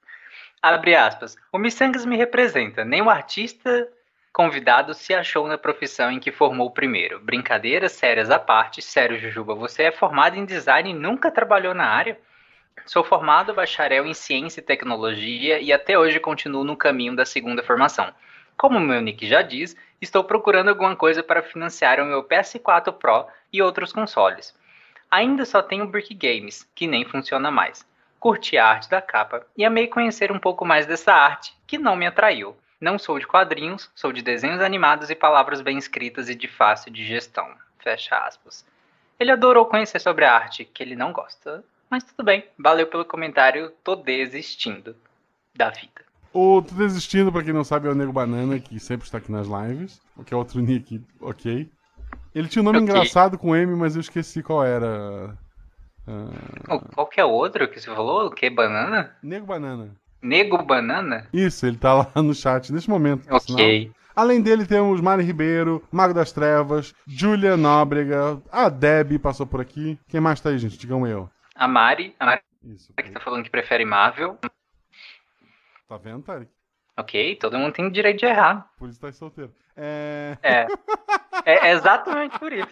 Abre 0.63 0.95
aspas. 0.95 1.37
O 1.51 1.59
Missangas 1.59 2.05
me 2.05 2.17
representa. 2.17 2.83
Nem 2.83 3.03
o 3.03 3.09
artista 3.09 3.87
convidado 4.35 4.93
se 4.93 5.13
achou 5.13 5.47
na 5.47 5.57
profissão 5.57 6.11
em 6.11 6.19
que 6.19 6.29
formou 6.29 6.69
primeiro. 6.69 7.21
Brincadeiras 7.21 7.93
sérias 7.93 8.29
à 8.29 8.37
parte, 8.37 8.81
sério, 8.81 9.17
Jujuba, 9.17 9.55
você 9.55 9.83
é 9.83 9.91
formado 9.93 10.35
em 10.35 10.43
design 10.43 10.89
e 10.89 10.93
nunca 10.93 11.31
trabalhou 11.31 11.73
na 11.73 11.85
área? 11.85 12.19
Sou 12.85 13.01
formado 13.01 13.53
bacharel 13.53 14.05
em 14.05 14.13
ciência 14.13 14.59
e 14.59 14.63
tecnologia 14.63 15.61
e 15.61 15.71
até 15.71 15.97
hoje 15.97 16.19
continuo 16.19 16.65
no 16.65 16.75
caminho 16.75 17.15
da 17.15 17.25
segunda 17.25 17.63
formação. 17.63 18.13
Como 18.57 18.77
meu 18.77 18.99
nick 18.99 19.25
já 19.25 19.41
diz, 19.41 19.73
estou 20.01 20.21
procurando 20.21 20.67
alguma 20.67 20.97
coisa 20.97 21.23
para 21.23 21.41
financiar 21.41 22.01
o 22.01 22.05
meu 22.05 22.21
PS4 22.21 22.91
Pro 22.91 23.27
e 23.53 23.61
outros 23.61 23.93
consoles. 23.93 24.53
Ainda 25.09 25.45
só 25.45 25.61
tenho 25.61 25.87
Brick 25.87 26.13
Games, 26.13 26.69
que 26.75 26.87
nem 26.87 27.05
funciona 27.05 27.49
mais. 27.49 27.87
Curti 28.19 28.57
a 28.57 28.67
arte 28.67 28.89
da 28.89 29.01
capa 29.01 29.47
e 29.55 29.63
amei 29.63 29.87
conhecer 29.87 30.29
um 30.29 30.39
pouco 30.39 30.65
mais 30.65 30.85
dessa 30.85 31.13
arte, 31.13 31.55
que 31.65 31.77
não 31.77 31.95
me 31.95 32.05
atraiu. 32.05 32.53
Não 32.85 32.99
sou 32.99 33.17
de 33.17 33.25
quadrinhos, 33.25 33.89
sou 33.95 34.13
de 34.13 34.21
desenhos 34.21 34.61
animados 34.61 35.09
e 35.09 35.15
palavras 35.15 35.59
bem 35.59 35.75
escritas 35.75 36.29
e 36.29 36.35
de 36.35 36.47
fácil 36.47 36.93
digestão. 36.93 37.47
Fecha 37.79 38.15
aspas. 38.15 38.63
Ele 39.19 39.31
adorou 39.31 39.65
conhecer 39.65 39.99
sobre 39.99 40.23
a 40.23 40.31
arte, 40.31 40.63
que 40.65 40.83
ele 40.83 40.95
não 40.95 41.11
gosta. 41.11 41.63
Mas 41.89 42.03
tudo 42.03 42.23
bem, 42.23 42.45
valeu 42.59 42.85
pelo 42.85 43.03
comentário, 43.03 43.71
tô 43.83 43.95
desistindo 43.95 44.95
da 45.55 45.71
vida. 45.71 46.05
O 46.31 46.61
Tô 46.61 46.75
Desistindo, 46.75 47.31
pra 47.31 47.43
quem 47.43 47.53
não 47.53 47.63
sabe, 47.63 47.87
é 47.87 47.91
o 47.91 47.95
Nego 47.95 48.13
Banana, 48.13 48.59
que 48.59 48.79
sempre 48.79 49.07
está 49.07 49.17
aqui 49.17 49.31
nas 49.31 49.47
lives. 49.47 49.99
O 50.15 50.23
que 50.23 50.31
é 50.31 50.37
outro 50.37 50.59
nick, 50.59 51.01
ok. 51.19 51.67
Ele 52.35 52.47
tinha 52.47 52.61
um 52.61 52.65
nome 52.65 52.81
Ok. 52.81 52.87
engraçado 52.93 53.35
com 53.35 53.55
M, 53.55 53.75
mas 53.75 53.95
eu 53.95 54.01
esqueci 54.01 54.43
qual 54.43 54.63
era. 54.63 55.35
Oh, 56.69 56.79
Qual 56.93 57.07
que 57.07 57.19
é 57.19 57.25
o 57.25 57.31
outro 57.31 57.67
que 57.67 57.81
você 57.81 57.87
falou? 57.87 58.27
O 58.27 58.29
que? 58.29 58.47
Banana? 58.47 59.15
Nego 59.23 59.47
Banana. 59.47 59.89
Nego 60.25 60.57
Banana? 60.63 61.27
Isso, 61.31 61.65
ele 61.65 61.77
tá 61.77 61.93
lá 61.93 62.11
no 62.21 62.33
chat 62.33 62.73
neste 62.73 62.89
momento. 62.89 63.27
Ok. 63.29 63.91
Além 64.15 64.41
dele, 64.41 64.65
temos 64.65 65.01
Mari 65.01 65.23
Ribeiro, 65.23 65.83
Mago 65.91 66.13
das 66.13 66.31
Trevas, 66.31 66.93
Julia 67.05 67.55
Nóbrega, 67.55 68.41
a 68.51 68.69
Deb 68.69 69.19
passou 69.19 69.45
por 69.45 69.61
aqui. 69.61 69.99
Quem 70.07 70.21
mais 70.21 70.39
tá 70.39 70.49
aí, 70.49 70.57
gente? 70.57 70.77
Digam 70.77 71.05
eu. 71.05 71.29
A 71.53 71.67
Mari, 71.67 72.15
a 72.19 72.25
Mari 72.25 72.41
Isso. 72.63 72.93
que 72.95 73.11
tá 73.11 73.19
falando 73.19 73.43
que 73.43 73.49
prefere 73.51 73.85
Marvel. 73.85 74.37
Tá 75.87 75.97
vendo, 75.97 76.23
Tarek? 76.23 76.49
Ok, 76.97 77.35
todo 77.35 77.57
mundo 77.59 77.73
tem 77.73 77.91
direito 77.91 78.19
de 78.19 78.25
errar. 78.25 78.67
Por 78.79 78.89
isso 78.89 78.99
tá 78.99 79.11
solteiro. 79.11 79.53
É. 79.75 80.37
É. 80.41 80.67
É 81.47 81.73
exatamente 81.73 82.39
por 82.39 82.51
isso. 82.51 82.67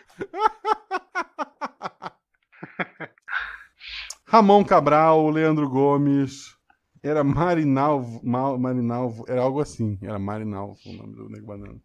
Ramon 4.26 4.64
Cabral, 4.64 5.30
Leandro 5.30 5.70
Gomes. 5.70 6.56
Era 7.04 7.24
Marinalvo. 7.24 8.22
Mal, 8.24 8.58
Marinalvo. 8.58 9.26
Era 9.28 9.42
algo 9.42 9.60
assim. 9.60 10.00
Era 10.02 10.18
Marinalvo 10.18 10.78
o 10.86 10.94
nome 10.94 11.16
do 11.16 11.30
Nego 11.30 11.46
Banana. 11.46 11.80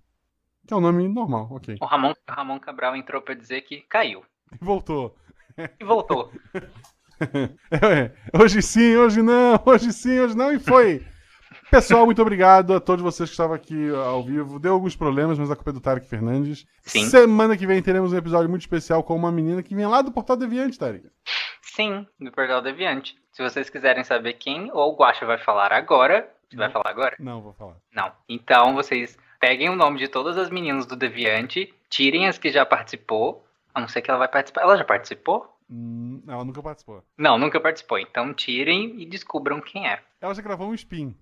Que 0.66 0.74
é 0.74 0.76
um 0.76 0.80
nome 0.80 1.08
normal, 1.08 1.48
ok. 1.50 1.76
O 1.80 1.86
Ramon, 1.86 2.12
Ramon 2.28 2.60
Cabral 2.60 2.94
entrou 2.94 3.20
pra 3.20 3.34
dizer 3.34 3.62
que 3.62 3.80
caiu. 3.88 4.22
E 4.52 4.64
voltou. 4.64 5.16
E 5.80 5.84
voltou. 5.84 6.30
É, 7.20 8.12
hoje 8.40 8.62
sim, 8.62 8.94
hoje 8.94 9.22
não, 9.22 9.60
hoje 9.66 9.92
sim, 9.92 10.20
hoje 10.20 10.36
não, 10.36 10.52
e 10.52 10.60
foi. 10.60 11.04
Pessoal, 11.68 12.06
muito 12.06 12.22
obrigado 12.22 12.72
a 12.72 12.78
todos 12.78 13.02
vocês 13.02 13.28
que 13.28 13.34
estavam 13.34 13.56
aqui 13.56 13.90
ao 13.90 14.24
vivo. 14.24 14.60
Deu 14.60 14.72
alguns 14.72 14.94
problemas, 14.94 15.36
mas 15.36 15.50
a 15.50 15.56
culpa 15.56 15.70
é 15.70 15.72
do 15.72 15.80
Tarek 15.80 16.06
Fernandes. 16.06 16.64
Sim. 16.82 17.06
Semana 17.06 17.56
que 17.56 17.66
vem 17.66 17.82
teremos 17.82 18.12
um 18.12 18.16
episódio 18.16 18.48
muito 18.48 18.62
especial 18.62 19.02
com 19.02 19.16
uma 19.16 19.32
menina 19.32 19.64
que 19.64 19.74
vem 19.74 19.86
lá 19.86 20.00
do 20.00 20.12
Portal 20.12 20.36
Deviante, 20.36 20.78
Tarek. 20.78 21.08
Sim, 21.78 22.08
do 22.18 22.32
Portal 22.32 22.60
Deviante. 22.60 23.16
Se 23.30 23.40
vocês 23.40 23.70
quiserem 23.70 24.02
saber 24.02 24.32
quem 24.32 24.68
ou 24.72 24.92
o 24.92 24.96
Guacha 24.96 25.24
vai 25.24 25.38
falar 25.38 25.72
agora. 25.72 26.28
Você 26.50 26.56
vai 26.56 26.68
falar 26.72 26.90
agora? 26.90 27.14
Não, 27.20 27.40
vou 27.40 27.52
falar. 27.52 27.76
Não. 27.94 28.10
Então 28.28 28.74
vocês 28.74 29.16
peguem 29.38 29.70
o 29.70 29.76
nome 29.76 29.96
de 29.96 30.08
todas 30.08 30.36
as 30.36 30.50
meninas 30.50 30.86
do 30.86 30.96
Deviante, 30.96 31.72
tirem 31.88 32.26
as 32.26 32.36
que 32.36 32.50
já 32.50 32.66
participou. 32.66 33.46
A 33.72 33.80
não 33.80 33.86
ser 33.86 34.02
que 34.02 34.10
ela 34.10 34.18
vai 34.18 34.26
participar. 34.26 34.62
Ela 34.62 34.76
já 34.76 34.82
participou? 34.84 35.56
Hum, 35.70 36.20
ela 36.26 36.44
nunca 36.44 36.60
participou. 36.60 37.04
Não, 37.16 37.38
nunca 37.38 37.60
participou. 37.60 38.00
Então 38.00 38.34
tirem 38.34 39.00
e 39.00 39.06
descubram 39.06 39.60
quem 39.60 39.88
é. 39.88 40.02
Ela 40.20 40.34
já 40.34 40.42
gravou 40.42 40.70
um 40.70 40.74
spin. 40.74 41.14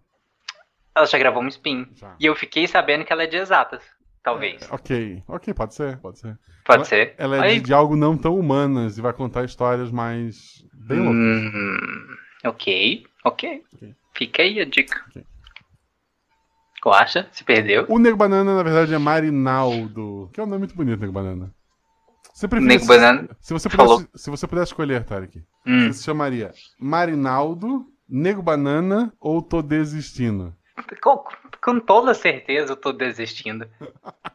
Ela 0.95 1.05
já 1.05 1.19
gravou 1.19 1.43
um 1.43 1.49
spin. 1.49 1.87
Já. 1.97 2.17
E 2.19 2.25
eu 2.25 2.35
fiquei 2.35 2.67
sabendo 2.67 3.05
que 3.05 3.13
ela 3.13 3.25
é 3.25 3.27
de 3.27 3.37
exatas. 3.37 3.85
Talvez. 4.27 4.61
Ok, 4.73 5.23
ok, 5.29 5.55
pode 5.55 5.73
ser, 5.77 5.99
pode 5.99 6.19
ser. 6.19 6.37
Pode 6.65 6.79
ela, 6.79 6.85
ser. 6.85 7.15
Ela 7.17 7.37
é 7.37 7.41
Aí- 7.43 7.61
de, 7.61 7.67
de 7.67 7.73
algo 7.73 7.95
não 7.95 8.19
tão 8.19 8.37
humanas 8.37 8.99
e 8.99 9.01
vai 9.01 9.13
contar 9.13 9.45
histórias 9.45 9.89
mais. 9.93 10.65
bem 10.75 10.99
loucas. 10.99 11.15
Hum, 11.15 12.07
ok, 12.45 13.05
ok. 13.25 13.63
Fica 14.17 14.43
aí 14.43 14.59
a 14.61 14.65
dica. 14.65 15.01
Ok. 15.11 15.25
Guacha, 16.85 17.29
se 17.31 17.45
perdeu. 17.45 17.87
O 17.89 18.01
Nego 18.01 18.17
Banana, 18.17 18.57
na 18.57 18.63
verdade, 18.65 18.93
é 18.93 18.99
Marinaldo. 18.99 20.29
Que 20.33 20.41
é 20.41 20.43
um 20.43 20.47
nome 20.47 20.59
muito 20.59 20.75
bonito, 20.75 20.99
Nego 20.99 21.13
Banana. 21.13 21.55
Você 22.35 22.49
preferia- 22.49 22.75
Nego 22.79 22.87
Banana 22.89 23.29
Se 23.39 23.53
você 23.53 23.71
falou. 23.71 23.99
pudesse, 24.01 24.25
se 24.25 24.29
você 24.31 24.47
pudesse 24.49 24.73
escolher, 24.73 25.05
Tarek, 25.05 25.39
Hum, 25.65 25.87
você 25.87 25.93
se 25.93 26.03
chamaria 26.05 26.51
Marinaldo, 26.81 27.87
Nego 28.09 28.43
Banana 28.43 29.13
ou 29.21 29.41
Tô 29.41 29.63
Desistindo? 29.63 30.53
Com, 31.03 31.25
com 31.63 31.81
toda 31.81 32.15
certeza 32.15 32.73
eu 32.73 32.77
tô 32.77 32.93
desistindo. 32.93 33.69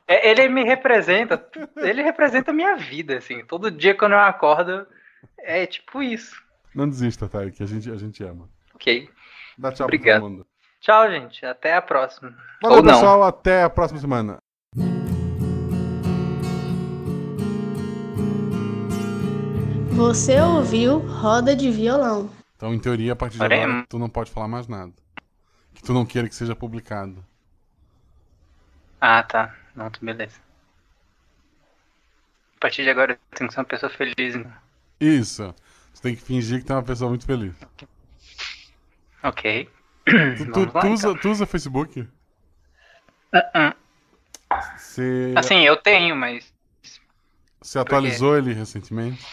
É, 0.07 0.29
Ele 0.29 0.47
me 0.49 0.63
representa, 0.63 1.43
ele 1.77 2.01
representa 2.01 2.51
a 2.51 2.53
minha 2.53 2.75
vida, 2.75 3.17
assim. 3.17 3.43
Todo 3.45 3.71
dia 3.71 3.95
quando 3.95 4.13
eu 4.13 4.19
acordo, 4.19 4.85
é 5.37 5.65
tipo 5.65 6.01
isso. 6.01 6.35
Não 6.73 6.87
desista, 6.87 7.27
Tarek, 7.27 7.61
a 7.61 7.65
gente, 7.65 7.91
a 7.91 7.95
gente 7.95 8.23
ama. 8.23 8.49
Ok. 8.73 9.09
Dá 9.57 9.71
tchau 9.71 9.85
Obrigado. 9.85 10.19
pra 10.19 10.21
todo 10.21 10.31
mundo. 10.31 10.47
Tchau, 10.79 11.09
gente. 11.11 11.45
Até 11.45 11.75
a 11.75 11.81
próxima. 11.81 12.35
Valeu, 12.61 12.77
Ou 12.77 12.83
não. 12.83 12.93
pessoal. 12.93 13.23
Até 13.23 13.63
a 13.63 13.69
próxima 13.69 13.99
semana. 13.99 14.37
Você 19.91 20.39
ouviu 20.41 20.97
Roda 20.99 21.55
de 21.55 21.69
Violão. 21.69 22.29
Então, 22.55 22.73
em 22.73 22.79
teoria, 22.79 23.13
a 23.13 23.15
partir 23.15 23.37
de 23.37 23.43
agora, 23.43 23.85
tu 23.87 23.99
não 23.99 24.09
pode 24.09 24.31
falar 24.31 24.47
mais 24.47 24.67
nada. 24.67 24.91
Que 25.81 25.87
tu 25.87 25.93
não 25.93 26.05
queira 26.05 26.29
que 26.29 26.35
seja 26.35 26.55
publicado. 26.55 27.25
Ah, 28.99 29.23
tá. 29.23 29.55
Não, 29.75 29.89
tá 29.89 29.97
beleza. 29.99 30.39
A 32.55 32.59
partir 32.59 32.83
de 32.83 32.91
agora 32.91 33.13
eu 33.13 33.17
tenho 33.35 33.47
que 33.47 33.53
ser 33.55 33.59
uma 33.59 33.65
pessoa 33.65 33.89
feliz. 33.91 34.35
Né? 34.35 34.53
Isso. 34.99 35.55
Tu 35.95 36.01
tem 36.03 36.15
que 36.15 36.21
fingir 36.21 36.59
que 36.59 36.65
tu 36.65 36.73
é 36.73 36.75
uma 36.75 36.83
pessoa 36.83 37.09
muito 37.09 37.25
feliz. 37.25 37.55
Ok. 39.23 39.67
Tu, 40.37 40.51
tu- 40.51 40.67
lá, 40.67 40.81
tu 40.81 40.87
usa, 40.89 41.07
então. 41.09 41.21
tu 41.21 41.31
usa 41.31 41.45
Facebook? 41.47 42.07
Uh-uh. 43.33 43.73
Você, 44.77 45.33
Assim, 45.37 45.61
eu 45.61 45.77
tenho, 45.77 46.15
mas 46.15 46.51
você 47.61 47.79
atualizou 47.79 48.37
ele 48.37 48.53
recentemente? 48.53 49.23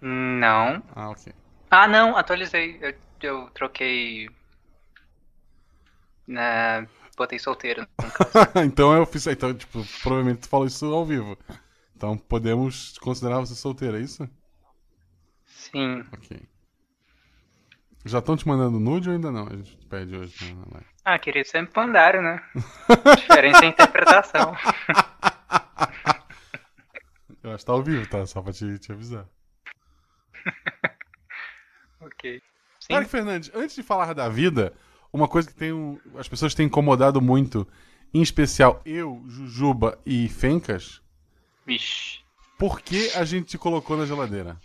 não. 0.00 0.82
Ah, 0.94 1.10
ok. 1.10 1.32
Ah, 1.70 1.86
não, 1.86 2.16
atualizei. 2.16 2.78
Eu, 2.80 2.94
eu 3.22 3.50
troquei. 3.50 4.28
Na... 6.30 6.86
Botei 7.16 7.38
solteiro. 7.38 7.86
então 8.64 8.94
eu 8.94 9.04
fiz. 9.04 9.26
Então, 9.26 9.52
tipo, 9.52 9.84
provavelmente 10.00 10.42
tu 10.42 10.48
falou 10.48 10.66
isso 10.66 10.86
ao 10.86 11.04
vivo. 11.04 11.36
Então 11.94 12.16
podemos 12.16 12.96
considerar 12.98 13.40
você 13.40 13.54
solteira, 13.54 13.98
é 13.98 14.02
isso? 14.02 14.26
Sim. 15.44 16.02
Ok. 16.12 16.40
Já 18.06 18.20
estão 18.20 18.36
te 18.36 18.48
mandando 18.48 18.80
nude 18.80 19.10
ou 19.10 19.14
ainda 19.14 19.30
não? 19.30 19.46
A 19.48 19.56
gente 19.56 19.76
pede 19.88 20.16
hoje 20.16 20.54
na 20.54 20.64
live. 20.72 20.86
Ah, 21.04 21.18
querido, 21.18 21.46
sempre 21.46 21.78
mandaram, 21.78 22.22
né? 22.22 22.42
Diferença 23.18 23.64
é 23.66 23.68
interpretação. 23.68 24.56
Eu 27.42 27.50
acho 27.52 27.58
que 27.58 27.66
tá 27.66 27.72
ao 27.72 27.82
vivo, 27.82 28.08
tá? 28.08 28.24
Só 28.24 28.40
pra 28.40 28.52
te, 28.52 28.78
te 28.78 28.92
avisar. 28.92 29.26
ok. 32.00 32.40
Sim. 32.78 33.04
Fernandes, 33.04 33.50
antes 33.54 33.76
de 33.76 33.82
falar 33.82 34.14
da 34.14 34.28
vida, 34.28 34.72
uma 35.12 35.28
coisa 35.28 35.48
que 35.48 35.54
tem 35.54 35.72
um- 35.72 35.98
as 36.16 36.28
pessoas 36.28 36.54
têm 36.54 36.66
incomodado 36.66 37.20
muito, 37.20 37.66
em 38.12 38.22
especial 38.22 38.80
eu, 38.84 39.22
Jujuba 39.28 39.98
e 40.04 40.28
Fencas, 40.28 41.00
Vixe. 41.66 42.20
por 42.58 42.80
que 42.80 43.10
a 43.14 43.24
gente 43.24 43.46
te 43.48 43.58
colocou 43.58 43.96
na 43.96 44.06
geladeira? 44.06 44.56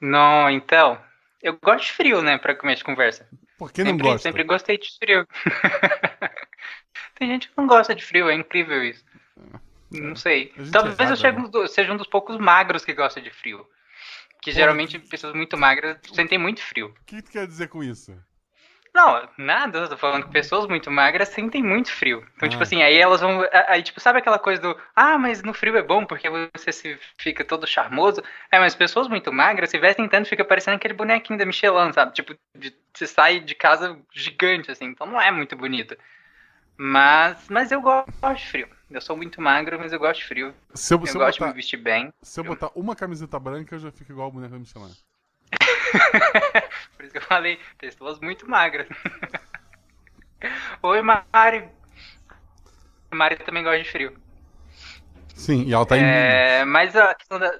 Não, 0.00 0.50
então. 0.50 1.00
Eu 1.42 1.58
gosto 1.62 1.86
de 1.86 1.92
frio, 1.92 2.22
né? 2.22 2.38
Pra 2.38 2.54
comer 2.54 2.76
de 2.76 2.84
conversa. 2.84 3.28
Por 3.58 3.72
que 3.72 3.82
não 3.82 3.90
sempre, 3.92 4.06
gosta? 4.06 4.18
sempre 4.22 4.44
gostei 4.44 4.78
de 4.78 4.88
frio. 4.98 5.26
Tem 7.16 7.28
gente 7.28 7.48
que 7.48 7.54
não 7.56 7.66
gosta 7.66 7.94
de 7.94 8.04
frio, 8.04 8.28
é 8.28 8.34
incrível 8.34 8.82
isso. 8.84 9.04
Não 9.90 10.16
sei. 10.16 10.52
Gente 10.56 10.70
Talvez 10.70 10.98
é 10.98 11.02
eu 11.02 11.06
errado, 11.06 11.18
chegue 11.18 11.38
né? 11.38 11.44
um 11.46 11.50
do- 11.50 11.68
seja 11.68 11.92
um 11.92 11.96
dos 11.96 12.06
poucos 12.06 12.38
magros 12.38 12.84
que 12.84 12.92
gosta 12.94 13.20
de 13.20 13.30
frio. 13.30 13.66
Que 14.40 14.50
geralmente 14.50 14.98
pessoas 14.98 15.34
muito 15.34 15.56
magras 15.56 15.98
sentem 16.12 16.38
muito 16.38 16.60
frio. 16.60 16.88
O 17.00 17.04
que 17.04 17.22
tu 17.22 17.30
quer 17.30 17.46
dizer 17.46 17.68
com 17.68 17.82
isso? 17.84 18.16
Não, 18.94 19.26
nada, 19.38 19.78
eu 19.78 19.88
tô 19.88 19.96
falando 19.96 20.26
que 20.26 20.32
pessoas 20.32 20.66
muito 20.68 20.90
magras 20.90 21.28
sentem 21.30 21.62
muito 21.62 21.90
frio. 21.90 22.26
Então, 22.36 22.46
Ah. 22.46 22.50
tipo 22.50 22.62
assim, 22.62 22.82
aí 22.82 22.94
elas 22.94 23.22
vão. 23.22 23.40
Aí, 23.68 23.82
tipo, 23.82 23.98
sabe 24.00 24.18
aquela 24.18 24.38
coisa 24.38 24.60
do. 24.60 24.78
Ah, 24.94 25.16
mas 25.16 25.42
no 25.42 25.54
frio 25.54 25.76
é 25.78 25.82
bom 25.82 26.04
porque 26.04 26.28
você 26.54 26.70
se 26.72 26.98
fica 27.16 27.42
todo 27.42 27.66
charmoso. 27.66 28.22
É, 28.50 28.58
mas 28.58 28.74
pessoas 28.74 29.08
muito 29.08 29.32
magras 29.32 29.70
se 29.70 29.78
vestem 29.78 30.06
tanto 30.08 30.28
fica 30.28 30.44
parecendo 30.44 30.76
aquele 30.76 30.92
bonequinho 30.92 31.38
da 31.38 31.46
Michelin, 31.46 31.90
sabe? 31.92 32.12
Tipo, 32.12 32.34
de, 32.54 32.74
você 32.92 33.06
sai 33.06 33.40
de 33.40 33.54
casa 33.54 33.98
gigante, 34.12 34.70
assim. 34.70 34.84
Então 34.84 35.06
não 35.06 35.18
é 35.20 35.30
muito 35.30 35.56
bonito. 35.56 35.96
Mas, 36.76 37.48
mas 37.48 37.72
eu 37.72 37.80
gosto 37.80 38.10
de 38.34 38.46
frio. 38.46 38.68
Eu 38.90 39.00
sou 39.00 39.16
muito 39.16 39.40
magro, 39.40 39.78
mas 39.78 39.92
eu 39.92 39.98
gosto 39.98 40.20
de 40.20 40.26
frio. 40.26 40.54
Se 40.74 40.92
eu, 40.92 40.98
Eu 41.00 41.06
se 41.06 41.16
eu 41.16 41.20
gosto 41.20 41.34
de 41.34 41.38
botar, 41.40 41.50
me 41.50 41.56
vestir 41.56 41.78
bem. 41.78 42.12
se 42.20 42.40
eu 42.40 42.44
botar 42.44 42.70
uma 42.74 42.94
camiseta 42.94 43.38
branca, 43.38 43.74
eu 43.74 43.78
já 43.78 43.90
fico 43.90 44.12
igual 44.12 44.28
o 44.28 44.32
boneco 44.32 44.52
da 44.52 44.58
Michelin. 44.58 44.92
Por 46.96 47.04
isso 47.04 47.12
que 47.12 47.18
eu 47.18 47.22
falei, 47.22 47.58
pessoas 47.78 48.18
muito 48.20 48.48
magras. 48.48 48.86
Oi, 50.82 51.02
Mari. 51.02 51.68
Mari 53.12 53.36
também 53.36 53.62
gosta 53.62 53.82
de 53.82 53.90
frio. 53.90 54.16
Sim, 55.34 55.64
e 55.64 55.72
ela 55.72 55.86
tá 55.86 55.96
em. 55.96 56.02
É, 56.04 56.64
mas 56.64 56.96
a 56.96 57.14
questão 57.14 57.38
da. 57.38 57.52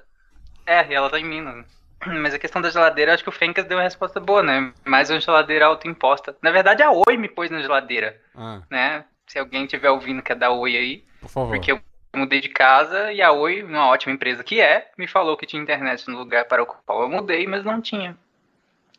É, 0.65 0.87
e 0.87 0.93
ela 0.93 1.09
tá 1.09 1.19
em 1.19 1.25
Minas. 1.25 1.65
Mas 2.05 2.33
a 2.33 2.39
questão 2.39 2.61
da 2.61 2.69
geladeira, 2.69 3.13
acho 3.13 3.23
que 3.23 3.29
o 3.29 3.33
Fencas 3.33 3.65
deu 3.65 3.77
uma 3.77 3.83
resposta 3.83 4.19
boa, 4.19 4.43
né? 4.43 4.73
Mais 4.85 5.09
uma 5.09 5.21
geladeira 5.21 5.65
autoimposta. 5.67 6.35
Na 6.41 6.51
verdade, 6.51 6.83
a 6.83 6.91
Oi 6.91 7.15
me 7.17 7.29
pôs 7.29 7.49
na 7.49 7.61
geladeira, 7.61 8.19
Ah, 8.35 8.61
né? 8.69 9.05
Se 9.25 9.39
alguém 9.39 9.65
tiver 9.65 9.89
ouvindo 9.89 10.21
que 10.21 10.31
é 10.33 10.35
da 10.35 10.51
Oi 10.51 10.75
aí. 10.75 11.05
por 11.21 11.29
favor. 11.29 11.49
Porque 11.51 11.71
eu 11.71 11.79
mudei 12.13 12.41
de 12.41 12.49
casa 12.49 13.11
e 13.13 13.21
a 13.21 13.31
Oi, 13.31 13.63
uma 13.63 13.87
ótima 13.87 14.13
empresa 14.13 14.43
que 14.43 14.59
é, 14.59 14.91
me 14.97 15.07
falou 15.07 15.37
que 15.37 15.45
tinha 15.45 15.61
internet 15.61 16.05
no 16.09 16.17
lugar 16.17 16.43
para 16.45 16.61
o 16.61 16.65
qual 16.65 17.03
eu 17.03 17.09
mudei, 17.09 17.47
mas 17.47 17.63
não 17.63 17.81
tinha. 17.81 18.17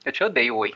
Eu 0.04 0.12
te 0.12 0.22
odeio, 0.22 0.56
Oi. 0.56 0.74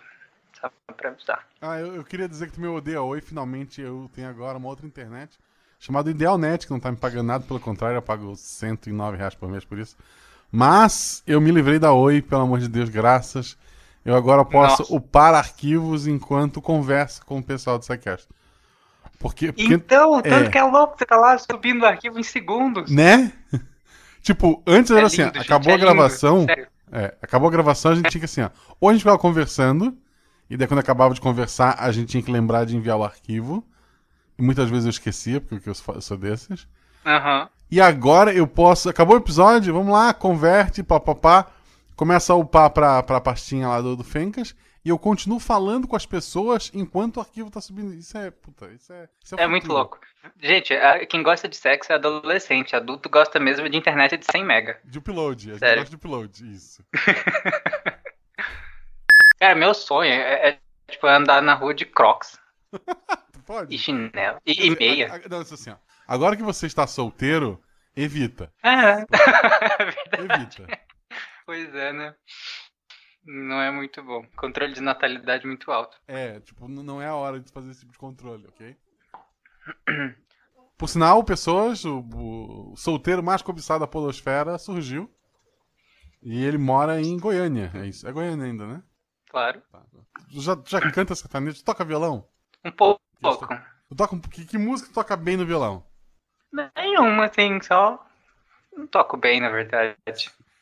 Só 0.61 0.71
pra 0.97 1.11
avisar. 1.11 1.47
Ah, 1.61 1.79
eu, 1.79 1.95
eu 1.95 2.05
queria 2.05 2.29
dizer 2.29 2.47
que 2.49 2.55
tu 2.55 2.61
me 2.61 2.67
odeia 2.67 3.01
Oi, 3.03 3.21
finalmente 3.21 3.81
eu 3.81 4.11
tenho 4.15 4.29
agora 4.29 4.59
uma 4.59 4.69
outra 4.69 4.87
internet 4.87 5.39
chamada 5.79 6.11
Idealnet, 6.11 6.67
que 6.67 6.73
não 6.73 6.81
tá 6.81 6.91
me 6.91 6.97
pagando 6.97 7.27
nada, 7.29 7.45
pelo 7.47 7.61
contrário, 7.61 7.97
eu 7.97 8.03
pago 8.03 8.35
109 8.35 9.17
reais 9.17 9.35
por 9.35 9.49
mês 9.49 9.65
por 9.65 9.79
isso. 9.79 9.97
Mas 10.51 11.23
eu 11.27 11.41
me 11.41 11.53
livrei 11.53 11.79
da 11.79 11.93
Oi, 11.93 12.21
pelo 12.21 12.43
amor 12.43 12.59
de 12.59 12.69
Deus, 12.69 12.89
graças. 12.89 13.57
Eu 14.05 14.17
agora 14.17 14.45
posso 14.45 14.83
Nossa. 14.83 14.95
upar 14.95 15.35
arquivos 15.35 16.07
enquanto 16.07 16.61
converso 16.63 17.25
com 17.25 17.39
o 17.39 17.43
pessoal 17.43 17.79
do 17.79 17.85
SciCast. 17.85 18.27
Porque, 19.21 19.53
porque 19.53 19.75
Então, 19.75 20.21
tanto 20.23 20.49
é. 20.49 20.51
que 20.51 20.59
é 20.59 20.65
louco, 20.65 20.97
você 20.99 21.05
tá 21.05 21.17
lá 21.17 21.37
subindo 21.39 21.83
o 21.83 21.87
arquivo 21.87 22.19
em 22.19 22.23
segundos. 22.23 22.91
né? 22.91 23.33
tipo, 24.23 24.63
antes 24.67 24.91
era 24.91 25.03
É 25.03 25.05
assim, 25.05 25.23
ó, 25.23 25.27
lindo, 25.27 25.39
gente, 25.39 25.45
acabou 25.45 25.71
é 25.71 25.75
a 25.75 25.77
lindo, 25.77 25.87
gravação, 25.87 26.45
sério. 26.45 26.69
É, 26.93 27.15
acabou 27.23 27.49
a 27.49 27.53
gravação, 27.53 27.93
a 27.93 27.95
gente 27.95 28.11
tinha 28.11 28.21
que 28.21 28.25
assim, 28.25 28.43
ó. 28.43 28.51
Ou 28.81 28.89
a 28.89 28.93
gente 28.93 29.01
ficava 29.03 29.19
conversando, 29.19 29.97
e 30.49 30.57
daí 30.57 30.67
quando 30.67 30.81
acabava 30.81 31.13
de 31.15 31.21
conversar, 31.21 31.77
a 31.79 31.91
gente 31.93 32.09
tinha 32.09 32.23
que 32.23 32.31
lembrar 32.31 32.65
de 32.65 32.77
enviar 32.77 32.97
o 32.97 33.05
arquivo. 33.05 33.65
E 34.39 34.43
muitas 34.43 34.71
vezes 34.71 34.85
eu 34.85 34.91
esquecia, 34.91 35.41
porque 35.41 35.69
eu 35.69 35.75
sou- 35.75 36.17
desses. 36.17 36.67
Aham. 37.05 37.49
E 37.71 37.81
agora 37.81 38.33
eu 38.33 38.47
posso. 38.47 38.89
Acabou 38.89 39.17
o 39.17 39.19
episódio, 39.19 39.75
vamos 39.75 39.93
lá, 39.93 40.15
converte, 40.15 40.83
papapá. 40.83 41.47
Começa 41.97 42.33
a 42.33 42.37
upar 42.37 42.71
pra, 42.71 43.03
pra 43.03 43.21
pastinha 43.21 43.69
lá 43.69 43.81
do, 43.81 43.97
do 43.97 44.05
Fencas. 44.05 44.55
E 44.89 44.91
eu 44.91 44.99
continuo 44.99 45.39
falando 45.39 45.87
com 45.87 45.97
as 45.97 46.07
pessoas 46.07 46.71
enquanto 46.73 47.19
o 47.19 47.21
arquivo 47.21 47.51
tá 47.51 47.61
subindo. 47.61 47.93
Isso 47.93 48.17
é. 48.17 48.31
Puta, 48.31 48.73
isso 48.73 48.91
é. 48.91 49.07
Isso 49.23 49.37
o 49.37 49.39
É 49.39 49.47
muito 49.47 49.71
louco. 49.71 50.01
Gente, 50.41 50.73
quem 51.11 51.23
gosta 51.23 51.47
de 51.47 51.59
sexo 51.59 51.93
é 51.93 51.97
adolescente. 51.97 52.75
Adulto 52.75 53.07
gosta 53.11 53.39
mesmo 53.39 53.69
de 53.69 53.77
internet 53.77 54.17
de 54.17 54.25
100 54.25 54.43
mega. 54.47 54.81
De 54.87 54.97
upload, 54.99 55.51
a 55.51 55.53
gente 55.53 55.59
Sério. 55.61 55.83
gosta 55.83 55.91
de 55.91 55.97
upload, 55.97 56.51
isso. 56.55 56.83
Cara, 59.39 59.55
meu 59.55 59.75
sonho 59.75 60.11
é, 60.11 60.49
é, 60.53 60.59
tipo, 60.91 61.07
andar 61.07 61.43
na 61.43 61.53
rua 61.53 61.75
de 61.75 61.85
crocs 61.85 62.39
pode? 63.45 63.75
e 63.75 63.79
chinelo. 63.79 64.41
E, 64.47 64.69
e 64.69 64.71
meia. 64.75 65.13
a- 65.13 65.17
a- 65.17 65.29
Não, 65.29 65.41
assim, 65.41 65.69
ó. 65.69 65.77
Agora 66.07 66.35
que 66.35 66.43
você 66.43 66.65
está 66.67 66.87
solteiro, 66.87 67.63
evita. 67.95 68.51
É, 68.63 69.05
verdade. 70.17 70.63
Evita. 70.63 70.81
Pois 71.45 71.75
é, 71.75 71.93
né? 71.93 72.15
Não 73.31 73.61
é 73.61 73.71
muito 73.71 74.03
bom. 74.03 74.25
Controle 74.37 74.73
de 74.73 74.81
natalidade 74.81 75.47
muito 75.47 75.71
alto. 75.71 76.01
É, 76.09 76.41
tipo, 76.41 76.67
não 76.67 77.01
é 77.01 77.07
a 77.07 77.15
hora 77.15 77.39
de 77.39 77.53
fazer 77.53 77.71
esse 77.71 77.81
tipo 77.81 77.93
de 77.93 77.99
controle, 77.99 78.47
ok? 78.49 78.75
Por 80.79 80.89
sinal, 80.89 81.23
pessoas, 81.23 81.85
o, 81.85 81.99
o 82.73 82.77
solteiro 82.77 83.23
mais 83.23 83.43
cobiçado 83.43 83.81
da 83.81 83.87
Podosfera 83.87 84.57
surgiu. 84.59 85.13
E 86.23 86.43
ele 86.43 86.57
mora 86.57 87.01
em 87.03 87.19
Goiânia. 87.19 87.71
É 87.75 87.87
isso. 87.87 88.09
É 88.09 88.13
Goiânia 88.13 88.47
ainda, 88.47 88.67
né? 88.67 88.83
Claro. 89.29 89.61
Tu 90.31 90.41
já, 90.41 90.57
tu 90.57 90.71
já 90.71 90.81
canta 90.91 91.15
sertanejo? 91.15 91.59
Tu 91.59 91.65
toca 91.65 91.85
violão? 91.85 92.27
Um 92.65 92.71
pouco. 92.71 93.01
Tu 93.21 93.95
toca, 93.95 94.15
um- 94.15 94.21
que, 94.21 94.47
que 94.47 94.57
música 94.57 94.89
tu 94.91 94.95
toca 94.95 95.17
bem 95.17 95.37
no 95.37 95.45
violão? 95.45 95.85
Nenhuma, 96.51 97.27
assim, 97.27 97.61
só. 97.61 98.03
Não 98.75 98.87
toco 98.87 99.17
bem, 99.19 99.41
na 99.41 99.51
verdade. 99.51 99.97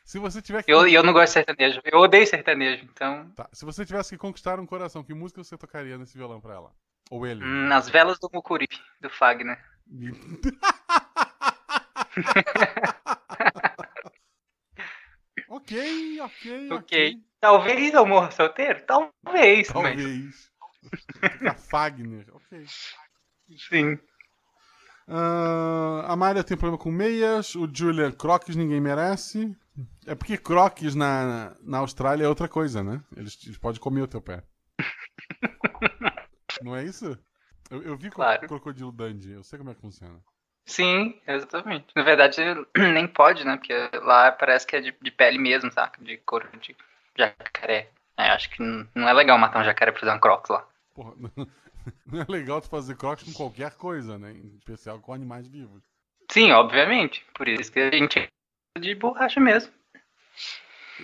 Se 0.06 0.20
você 0.20 0.40
tiver 0.40 0.62
que. 0.62 0.72
Eu, 0.72 0.86
eu 0.86 1.02
não 1.02 1.12
gosto 1.12 1.26
de 1.26 1.32
sertanejo. 1.32 1.80
Eu 1.84 1.98
odeio 1.98 2.24
sertanejo, 2.24 2.84
então. 2.84 3.28
Tá, 3.32 3.48
Se 3.52 3.64
você 3.64 3.84
tivesse 3.84 4.10
que 4.10 4.16
conquistar 4.16 4.60
um 4.60 4.64
coração, 4.64 5.02
que 5.02 5.12
música 5.12 5.42
você 5.42 5.58
tocaria 5.58 5.98
nesse 5.98 6.16
violão 6.16 6.40
pra 6.40 6.54
ela? 6.54 6.72
Ou 7.10 7.26
ele? 7.26 7.44
Hum, 7.44 7.66
Nas 7.66 7.88
velas 7.88 8.16
do 8.20 8.30
Mucuripe, 8.32 8.80
do 9.00 9.10
Fagner. 9.10 9.58
ok, 15.48 16.20
ok, 16.20 16.72
Ok. 16.72 17.20
Talvez 17.40 17.94
eu 17.94 18.06
morra 18.06 18.30
solteiro? 18.30 18.82
Talvez, 18.86 19.68
mas. 19.68 19.72
Talvez. 19.72 20.50
Tocar 21.20 21.58
Fagner, 21.58 22.26
ok. 22.32 22.64
Sim. 23.58 23.98
Ah, 25.08 26.04
a 26.08 26.16
Maria 26.16 26.42
tem 26.42 26.56
problema 26.56 26.82
com 26.82 26.90
meias, 26.90 27.54
o 27.54 27.68
Julian 27.72 28.10
Crocs 28.12 28.56
ninguém 28.56 28.80
merece. 28.80 29.56
É 30.06 30.14
porque 30.14 30.38
Crocs 30.38 30.94
na, 30.94 31.54
na 31.62 31.78
Austrália 31.78 32.24
é 32.24 32.28
outra 32.28 32.48
coisa, 32.48 32.82
né? 32.82 33.02
Eles, 33.16 33.38
eles 33.44 33.58
podem 33.58 33.80
comer 33.80 34.02
o 34.02 34.08
teu 34.08 34.20
pé. 34.20 34.42
Não 36.62 36.74
é 36.74 36.84
isso? 36.84 37.18
Eu, 37.70 37.82
eu 37.82 37.96
vi 37.96 38.10
Claro. 38.10 38.46
Crocodilo 38.46 38.92
Dundee, 38.92 39.32
eu 39.32 39.42
sei 39.42 39.58
como 39.58 39.70
é 39.70 39.74
que 39.74 39.80
funciona. 39.80 40.18
Sim, 40.64 41.20
exatamente. 41.26 41.86
Na 41.94 42.02
verdade, 42.02 42.36
nem 42.76 43.06
pode, 43.06 43.44
né? 43.44 43.56
Porque 43.56 43.74
lá 44.02 44.32
parece 44.32 44.66
que 44.66 44.76
é 44.76 44.80
de, 44.80 44.94
de 45.00 45.10
pele 45.10 45.38
mesmo, 45.38 45.72
saca? 45.72 46.02
De 46.02 46.16
couro 46.18 46.48
de 46.60 46.76
jacaré. 47.16 47.90
É, 48.16 48.30
acho 48.30 48.50
que 48.50 48.62
não, 48.62 49.08
é 49.08 49.12
legal 49.12 49.38
matar 49.38 49.60
um 49.60 49.64
jacaré 49.64 49.92
pra 49.92 50.02
usar 50.02 50.16
um 50.16 50.20
crocs 50.20 50.50
lá. 50.50 50.66
Porra, 50.94 51.14
não 52.06 52.20
é 52.20 52.24
legal 52.28 52.60
tu 52.60 52.68
fazer 52.68 52.96
Crocs 52.96 53.24
com 53.24 53.32
qualquer 53.32 53.76
coisa, 53.76 54.18
né? 54.18 54.32
Em 54.32 54.56
especial 54.56 54.98
com 55.00 55.12
animais 55.12 55.46
vivos. 55.46 55.82
Sim, 56.30 56.50
obviamente. 56.52 57.24
Por 57.34 57.46
isso 57.46 57.70
que 57.70 57.78
a 57.78 57.90
gente 57.90 58.28
de 58.78 58.94
borracha 58.94 59.40
mesmo. 59.40 59.72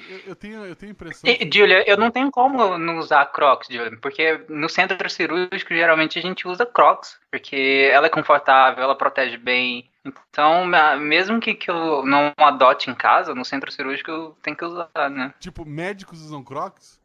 Eu, 0.09 0.19
eu 0.29 0.37
tenho, 0.37 0.65
eu 0.65 0.75
tenho 0.75 0.91
a 0.91 0.95
impressão. 0.95 1.31
E, 1.31 1.51
Julia, 1.53 1.85
eu 1.87 1.97
não 1.97 2.11
tenho 2.11 2.31
como 2.31 2.79
não 2.79 2.99
usar 2.99 3.27
Crocs, 3.27 3.69
Julia, 3.71 3.99
porque 4.01 4.43
no 4.49 4.69
centro 4.69 5.09
cirúrgico 5.11 5.75
geralmente 5.75 6.19
a 6.19 6.23
gente 6.23 6.49
usa 6.49 6.65
Crocs, 6.65 7.19
porque 7.31 7.91
ela 7.93 8.07
é 8.07 8.11
confortável, 8.11 8.83
ela 8.83 8.97
protege 8.97 9.37
bem. 9.37 9.91
Então, 10.05 10.67
mesmo 10.99 11.39
que, 11.41 11.55
que 11.55 11.71
eu 11.71 12.05
não 12.05 12.33
adote 12.37 12.91
em 12.91 12.95
casa, 12.95 13.35
no 13.35 13.45
centro 13.45 13.71
cirúrgico 13.71 14.11
eu 14.11 14.37
tenho 14.43 14.57
que 14.57 14.65
usar, 14.65 15.11
né? 15.11 15.35
Tipo, 15.39 15.65
médicos 15.65 16.23
usam 16.23 16.43
Crocs? 16.43 17.01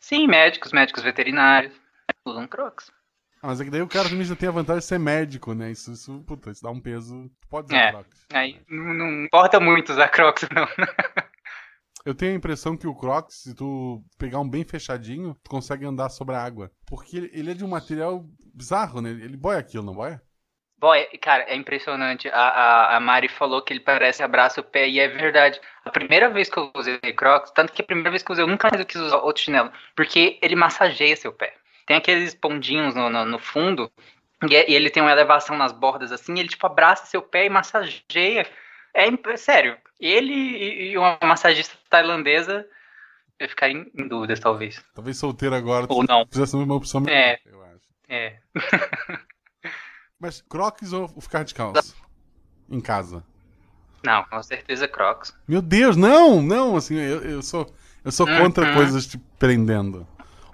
Sim, 0.00 0.26
médicos, 0.26 0.72
médicos 0.72 1.02
veterinários 1.02 1.72
usam 2.24 2.46
Crocs. 2.46 2.90
Ah, 3.44 3.48
mas 3.48 3.60
é 3.60 3.64
que 3.64 3.70
daí 3.70 3.82
o 3.82 3.86
cara 3.86 4.08
também 4.08 4.24
já 4.24 4.34
tem 4.34 4.48
a 4.48 4.52
vantagem 4.52 4.80
de 4.80 4.86
ser 4.86 4.98
médico, 4.98 5.52
né? 5.52 5.70
Isso, 5.70 5.92
isso, 5.92 6.24
puta, 6.26 6.50
isso 6.50 6.62
dá 6.62 6.70
um 6.70 6.80
peso. 6.80 7.30
Tu 7.42 7.46
pode 7.50 7.66
usar 7.66 7.76
É. 7.76 7.90
Crocs. 7.90 8.26
Aí 8.32 8.58
não, 8.70 8.94
não 8.94 9.24
importa 9.26 9.60
muito 9.60 9.92
usar 9.92 10.08
Crocs, 10.08 10.48
não. 10.50 10.66
Eu 12.06 12.14
tenho 12.14 12.32
a 12.32 12.36
impressão 12.36 12.74
que 12.74 12.86
o 12.86 12.94
Crocs, 12.94 13.42
se 13.42 13.54
tu 13.54 14.02
pegar 14.18 14.40
um 14.40 14.48
bem 14.48 14.64
fechadinho, 14.64 15.36
tu 15.44 15.50
consegue 15.50 15.84
andar 15.84 16.08
sobre 16.08 16.34
a 16.34 16.42
água. 16.42 16.70
Porque 16.86 17.18
ele, 17.18 17.50
é 17.50 17.54
de 17.54 17.62
um 17.62 17.68
material 17.68 18.24
bizarro, 18.54 19.02
né? 19.02 19.10
Ele 19.10 19.36
boia 19.36 19.58
aquilo, 19.58 19.84
não 19.84 19.94
boia? 19.94 20.22
Boy, 20.78 21.06
cara, 21.20 21.42
é 21.42 21.54
impressionante. 21.54 22.28
A, 22.28 22.48
a, 22.48 22.96
a 22.96 23.00
Mari 23.00 23.28
falou 23.28 23.60
que 23.60 23.74
ele 23.74 23.80
parece 23.80 24.22
abraça 24.22 24.62
o 24.62 24.64
pé, 24.64 24.88
e 24.88 24.98
é 24.98 25.08
verdade. 25.08 25.60
A 25.84 25.90
primeira 25.90 26.30
vez 26.30 26.48
que 26.48 26.58
eu 26.58 26.70
usei 26.74 26.98
Crocs, 26.98 27.50
tanto 27.50 27.74
que 27.74 27.82
a 27.82 27.84
primeira 27.84 28.10
vez 28.10 28.22
que 28.22 28.30
eu 28.30 28.32
usei, 28.32 28.44
eu 28.44 28.48
nunca 28.48 28.68
mais 28.70 28.80
eu 28.80 28.86
quis 28.86 29.00
usar 29.02 29.18
outro 29.18 29.42
chinelo, 29.42 29.70
porque 29.94 30.38
ele 30.40 30.56
massageia 30.56 31.14
seu 31.14 31.30
pé. 31.30 31.54
Tem 31.86 31.96
aqueles 31.96 32.34
pondinhos 32.34 32.94
no, 32.94 33.10
no, 33.10 33.24
no 33.24 33.38
fundo, 33.38 33.90
e, 34.48 34.54
é- 34.56 34.70
e 34.70 34.74
ele 34.74 34.90
tem 34.90 35.02
uma 35.02 35.12
elevação 35.12 35.56
nas 35.56 35.72
bordas 35.72 36.12
assim, 36.12 36.38
ele 36.38 36.48
tipo 36.48 36.66
abraça 36.66 37.06
seu 37.06 37.22
pé 37.22 37.46
e 37.46 37.50
massageia. 37.50 38.46
É, 38.94 39.06
é 39.08 39.36
sério. 39.36 39.76
Ele 40.00 40.32
e, 40.92 40.96
uma 40.98 41.18
massagista 41.22 41.76
tailandesa, 41.90 42.66
eu 43.38 43.48
ficaria 43.48 43.76
em, 43.76 43.90
em 44.02 44.06
dúvidas, 44.08 44.38
talvez. 44.40 44.82
Talvez 44.94 45.16
solteiro 45.18 45.54
agora 45.54 45.86
Ou 45.88 46.02
não. 46.04 46.26
fizesse 46.30 46.54
uma 46.56 46.74
opção 46.74 47.00
melhor, 47.00 47.16
É. 47.16 47.38
eu 47.44 47.62
acho. 47.64 47.84
É. 48.08 48.38
Mas 50.18 50.40
Crocs 50.42 50.92
ou 50.92 51.08
ficar 51.20 51.42
descalço? 51.42 51.96
Em 52.70 52.80
casa? 52.80 53.22
Não, 54.02 54.24
com 54.24 54.42
certeza 54.42 54.86
Crocs. 54.86 55.34
Meu 55.48 55.60
Deus, 55.62 55.96
não, 55.96 56.40
não, 56.42 56.76
assim, 56.76 56.94
eu, 56.96 57.22
eu 57.22 57.42
sou, 57.42 57.66
eu 58.04 58.12
sou 58.12 58.26
contra 58.26 58.66
Uhum. 58.68 58.74
coisas 58.74 59.06
te 59.06 59.18
prendendo. 59.38 60.06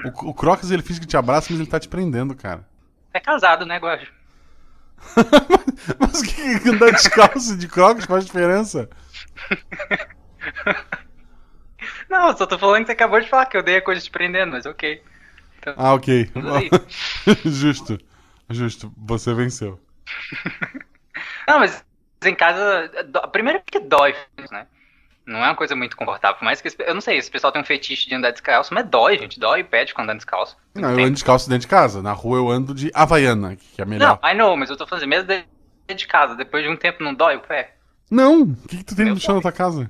O, 0.05 0.31
o 0.31 0.35
Crocs, 0.35 0.71
ele 0.71 0.83
finge 0.83 1.01
que 1.01 1.07
te 1.07 1.17
abraça, 1.17 1.49
mas 1.51 1.61
ele 1.61 1.69
tá 1.69 1.79
te 1.79 1.89
prendendo, 1.89 2.35
cara. 2.35 2.67
É 3.13 3.21
casado, 3.21 3.67
né, 3.67 3.79
Guajo? 3.79 4.07
Mas 5.99 6.21
o 6.21 6.25
que 6.25 6.61
que 6.61 6.69
andar 6.69 6.93
descalço 6.93 7.57
de 7.57 7.67
Crocs 7.67 8.05
faz 8.05 8.27
diferença? 8.27 8.89
Não, 12.09 12.37
só 12.37 12.47
tô 12.47 12.59
falando 12.59 12.83
que 12.83 12.87
você 12.87 12.93
acabou 12.93 13.21
de 13.21 13.29
falar 13.29 13.47
que 13.47 13.57
eu 13.57 13.63
dei 13.63 13.77
a 13.77 13.83
coisa 13.83 14.01
te 14.01 14.11
prendendo, 14.11 14.53
mas 14.53 14.67
ok. 14.67 15.03
Ah, 15.77 15.95
ok. 15.95 16.31
Justo, 17.45 17.99
justo, 18.49 18.93
você 18.97 19.33
venceu. 19.35 19.81
Não, 21.47 21.61
mas 21.61 21.85
em 22.25 22.35
casa. 22.35 22.91
Primeiro 23.31 23.63
que 23.65 23.79
dói, 23.79 24.15
né? 24.51 24.67
Não 25.31 25.45
é 25.45 25.49
uma 25.49 25.55
coisa 25.55 25.77
muito 25.77 25.97
confortável. 25.97 26.39
Por 26.39 26.45
mais 26.45 26.61
que. 26.61 26.69
Eu 26.83 26.93
não 26.93 27.01
sei, 27.01 27.17
esse 27.17 27.31
pessoal 27.31 27.53
tem 27.53 27.63
um 27.63 27.65
fetiche 27.65 28.09
de 28.09 28.15
andar 28.17 28.33
descalço, 28.33 28.75
mas 28.75 28.85
dói, 28.89 29.17
gente. 29.17 29.39
Dói 29.39 29.61
e 29.61 29.65
pede 29.65 29.95
quando 29.95 30.11
anda 30.11 30.17
descalço. 30.17 30.57
Não, 30.75 30.91
eu 30.91 31.05
ando 31.05 31.13
descalço 31.13 31.49
dentro 31.49 31.63
de 31.63 31.69
casa. 31.69 32.03
Na 32.03 32.13
rua 32.13 32.39
eu 32.39 32.51
ando 32.51 32.75
de 32.75 32.91
Havaiana, 32.93 33.55
que 33.55 33.81
é 33.81 33.85
melhor. 33.85 34.19
Não, 34.21 34.29
I 34.29 34.35
know, 34.35 34.57
mas 34.57 34.71
eu 34.71 34.77
tô 34.77 34.89
falando 34.89 35.03
assim, 35.03 35.09
mesmo 35.09 35.29
dentro 35.29 35.47
de 35.95 36.07
casa, 36.09 36.35
depois 36.35 36.65
de 36.65 36.69
um 36.69 36.77
tempo 36.77 37.05
não 37.05 37.15
dói 37.15 37.37
o 37.37 37.41
pé? 37.41 37.77
Não, 38.11 38.43
o 38.43 38.57
que, 38.69 38.79
que 38.79 38.85
tu 38.85 38.97
tem 38.97 39.05
Meu 39.05 39.15
no 39.15 39.21
chão 39.21 39.37
da 39.37 39.43
tua 39.43 39.53
casa? 39.53 39.89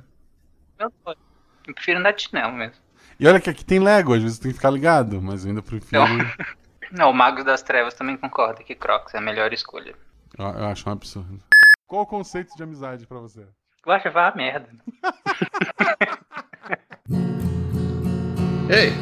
Eu 0.78 1.74
prefiro 1.74 1.98
andar 1.98 2.12
de 2.12 2.22
chinelo 2.22 2.52
mesmo. 2.52 2.76
E 3.18 3.26
olha 3.26 3.40
que 3.40 3.48
aqui 3.48 3.64
tem 3.64 3.78
Lego, 3.78 4.12
às 4.12 4.22
vezes 4.22 4.38
tem 4.38 4.50
que 4.50 4.58
ficar 4.58 4.70
ligado, 4.70 5.22
mas 5.22 5.44
eu 5.44 5.50
ainda 5.50 5.62
prefiro. 5.62 6.02
Não, 6.02 6.18
não 6.92 7.10
o 7.10 7.14
Magos 7.14 7.44
das 7.44 7.62
Trevas 7.62 7.94
também 7.94 8.18
concorda 8.18 8.62
que 8.62 8.74
Crocs 8.74 9.14
é 9.14 9.18
a 9.18 9.22
melhor 9.22 9.54
escolha. 9.54 9.94
Eu, 10.38 10.46
eu 10.46 10.66
acho 10.66 10.86
um 10.86 10.92
absurdo. 10.92 11.40
Qual 11.86 12.02
o 12.02 12.06
conceito 12.06 12.54
de 12.54 12.62
amizade 12.62 13.06
pra 13.06 13.18
você? 13.18 13.46
Eu 13.86 13.92
acho 13.92 14.10
vá 14.10 14.28
a 14.28 14.34
merda. 14.34 14.68
Ei, 18.68 18.92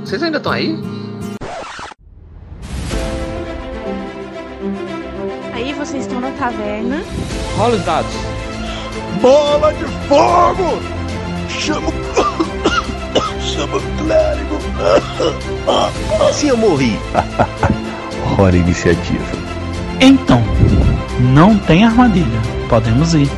vocês 0.00 0.20
ainda 0.22 0.38
estão 0.38 0.52
aí? 0.52 0.74
Aí 5.54 5.72
vocês 5.74 6.02
estão 6.02 6.20
na 6.20 6.30
taverna. 6.32 7.02
Rola 7.56 7.76
os 7.76 7.84
dados. 7.84 8.12
Bola 9.22 9.72
de 9.72 9.84
fogo! 10.08 10.80
Chama. 11.48 11.90
Chama 13.40 13.76
o 13.76 13.80
clérigo! 13.96 14.58
Como 16.08 16.22
assim 16.24 16.48
eu 16.48 16.56
morri? 16.56 16.98
Hora 18.38 18.56
iniciativa. 18.56 19.24
Então, 20.00 20.42
não 21.32 21.56
tem 21.58 21.84
armadilha. 21.84 22.40
Podemos 22.68 23.14
ir. 23.14 23.28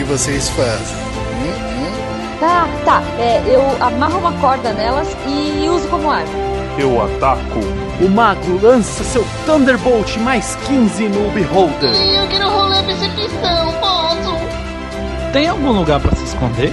Que 0.00 0.04
vocês 0.04 0.48
fazem? 0.48 0.96
Hum, 0.96 1.52
hum? 1.76 2.38
Tá, 2.40 2.66
tá. 2.86 3.02
É, 3.18 3.42
eu 3.46 3.84
amarro 3.84 4.18
uma 4.18 4.32
corda 4.40 4.72
nelas 4.72 5.14
e 5.26 5.68
uso 5.68 5.86
como 5.88 6.10
arma. 6.10 6.32
Eu 6.78 7.02
ataco. 7.02 7.60
O 8.00 8.08
mago 8.08 8.58
lança 8.62 9.04
seu 9.04 9.22
Thunderbolt 9.44 10.16
mais 10.16 10.56
15 10.66 11.06
no 11.10 11.30
Beholder. 11.32 11.92
Eu 11.92 12.26
quero 12.28 12.48
rolar 12.48 12.82
percepção, 12.82 13.74
posso? 13.78 15.32
Tem 15.34 15.48
algum 15.48 15.70
lugar 15.70 16.00
pra 16.00 16.16
se 16.16 16.24
esconder? 16.24 16.72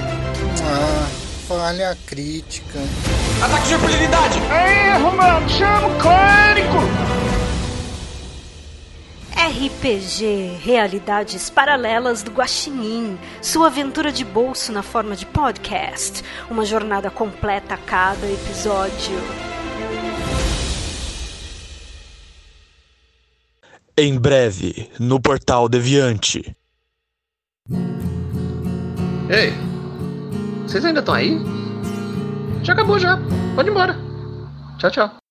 Ah, 0.63 1.08
falha 1.50 1.98
crítica. 2.06 2.80
Ataque 3.42 3.68
de 3.68 3.74
impunidade! 3.74 4.40
Erro, 4.40 5.18
mano! 5.18 5.50
Chama 5.50 5.88
o 5.90 5.96
clérigo! 5.96 7.27
RPG 9.48 10.60
Realidades 10.62 11.50
Paralelas 11.50 12.22
do 12.22 12.32
Guaxinim, 12.32 13.18
sua 13.42 13.68
aventura 13.68 14.12
de 14.12 14.26
bolso 14.26 14.74
na 14.74 14.84
forma 14.84 15.16
de 15.16 15.26
podcast, 15.26 16.22
uma 16.50 16.66
jornada 16.66 17.10
completa 17.10 17.76
a 17.76 17.78
cada 17.78 18.30
episódio. 18.30 19.18
Em 23.98 24.20
breve, 24.20 24.92
no 25.00 25.18
Portal 25.18 25.70
Deviante. 25.70 26.54
Ei, 29.30 29.54
vocês 30.64 30.84
ainda 30.84 31.00
estão 31.00 31.16
aí? 31.16 31.38
Já 32.64 32.74
acabou 32.74 33.00
já. 33.00 33.18
Pode 33.56 33.70
ir 33.70 33.72
embora. 33.72 33.96
Tchau, 34.78 34.92
tchau. 34.92 35.27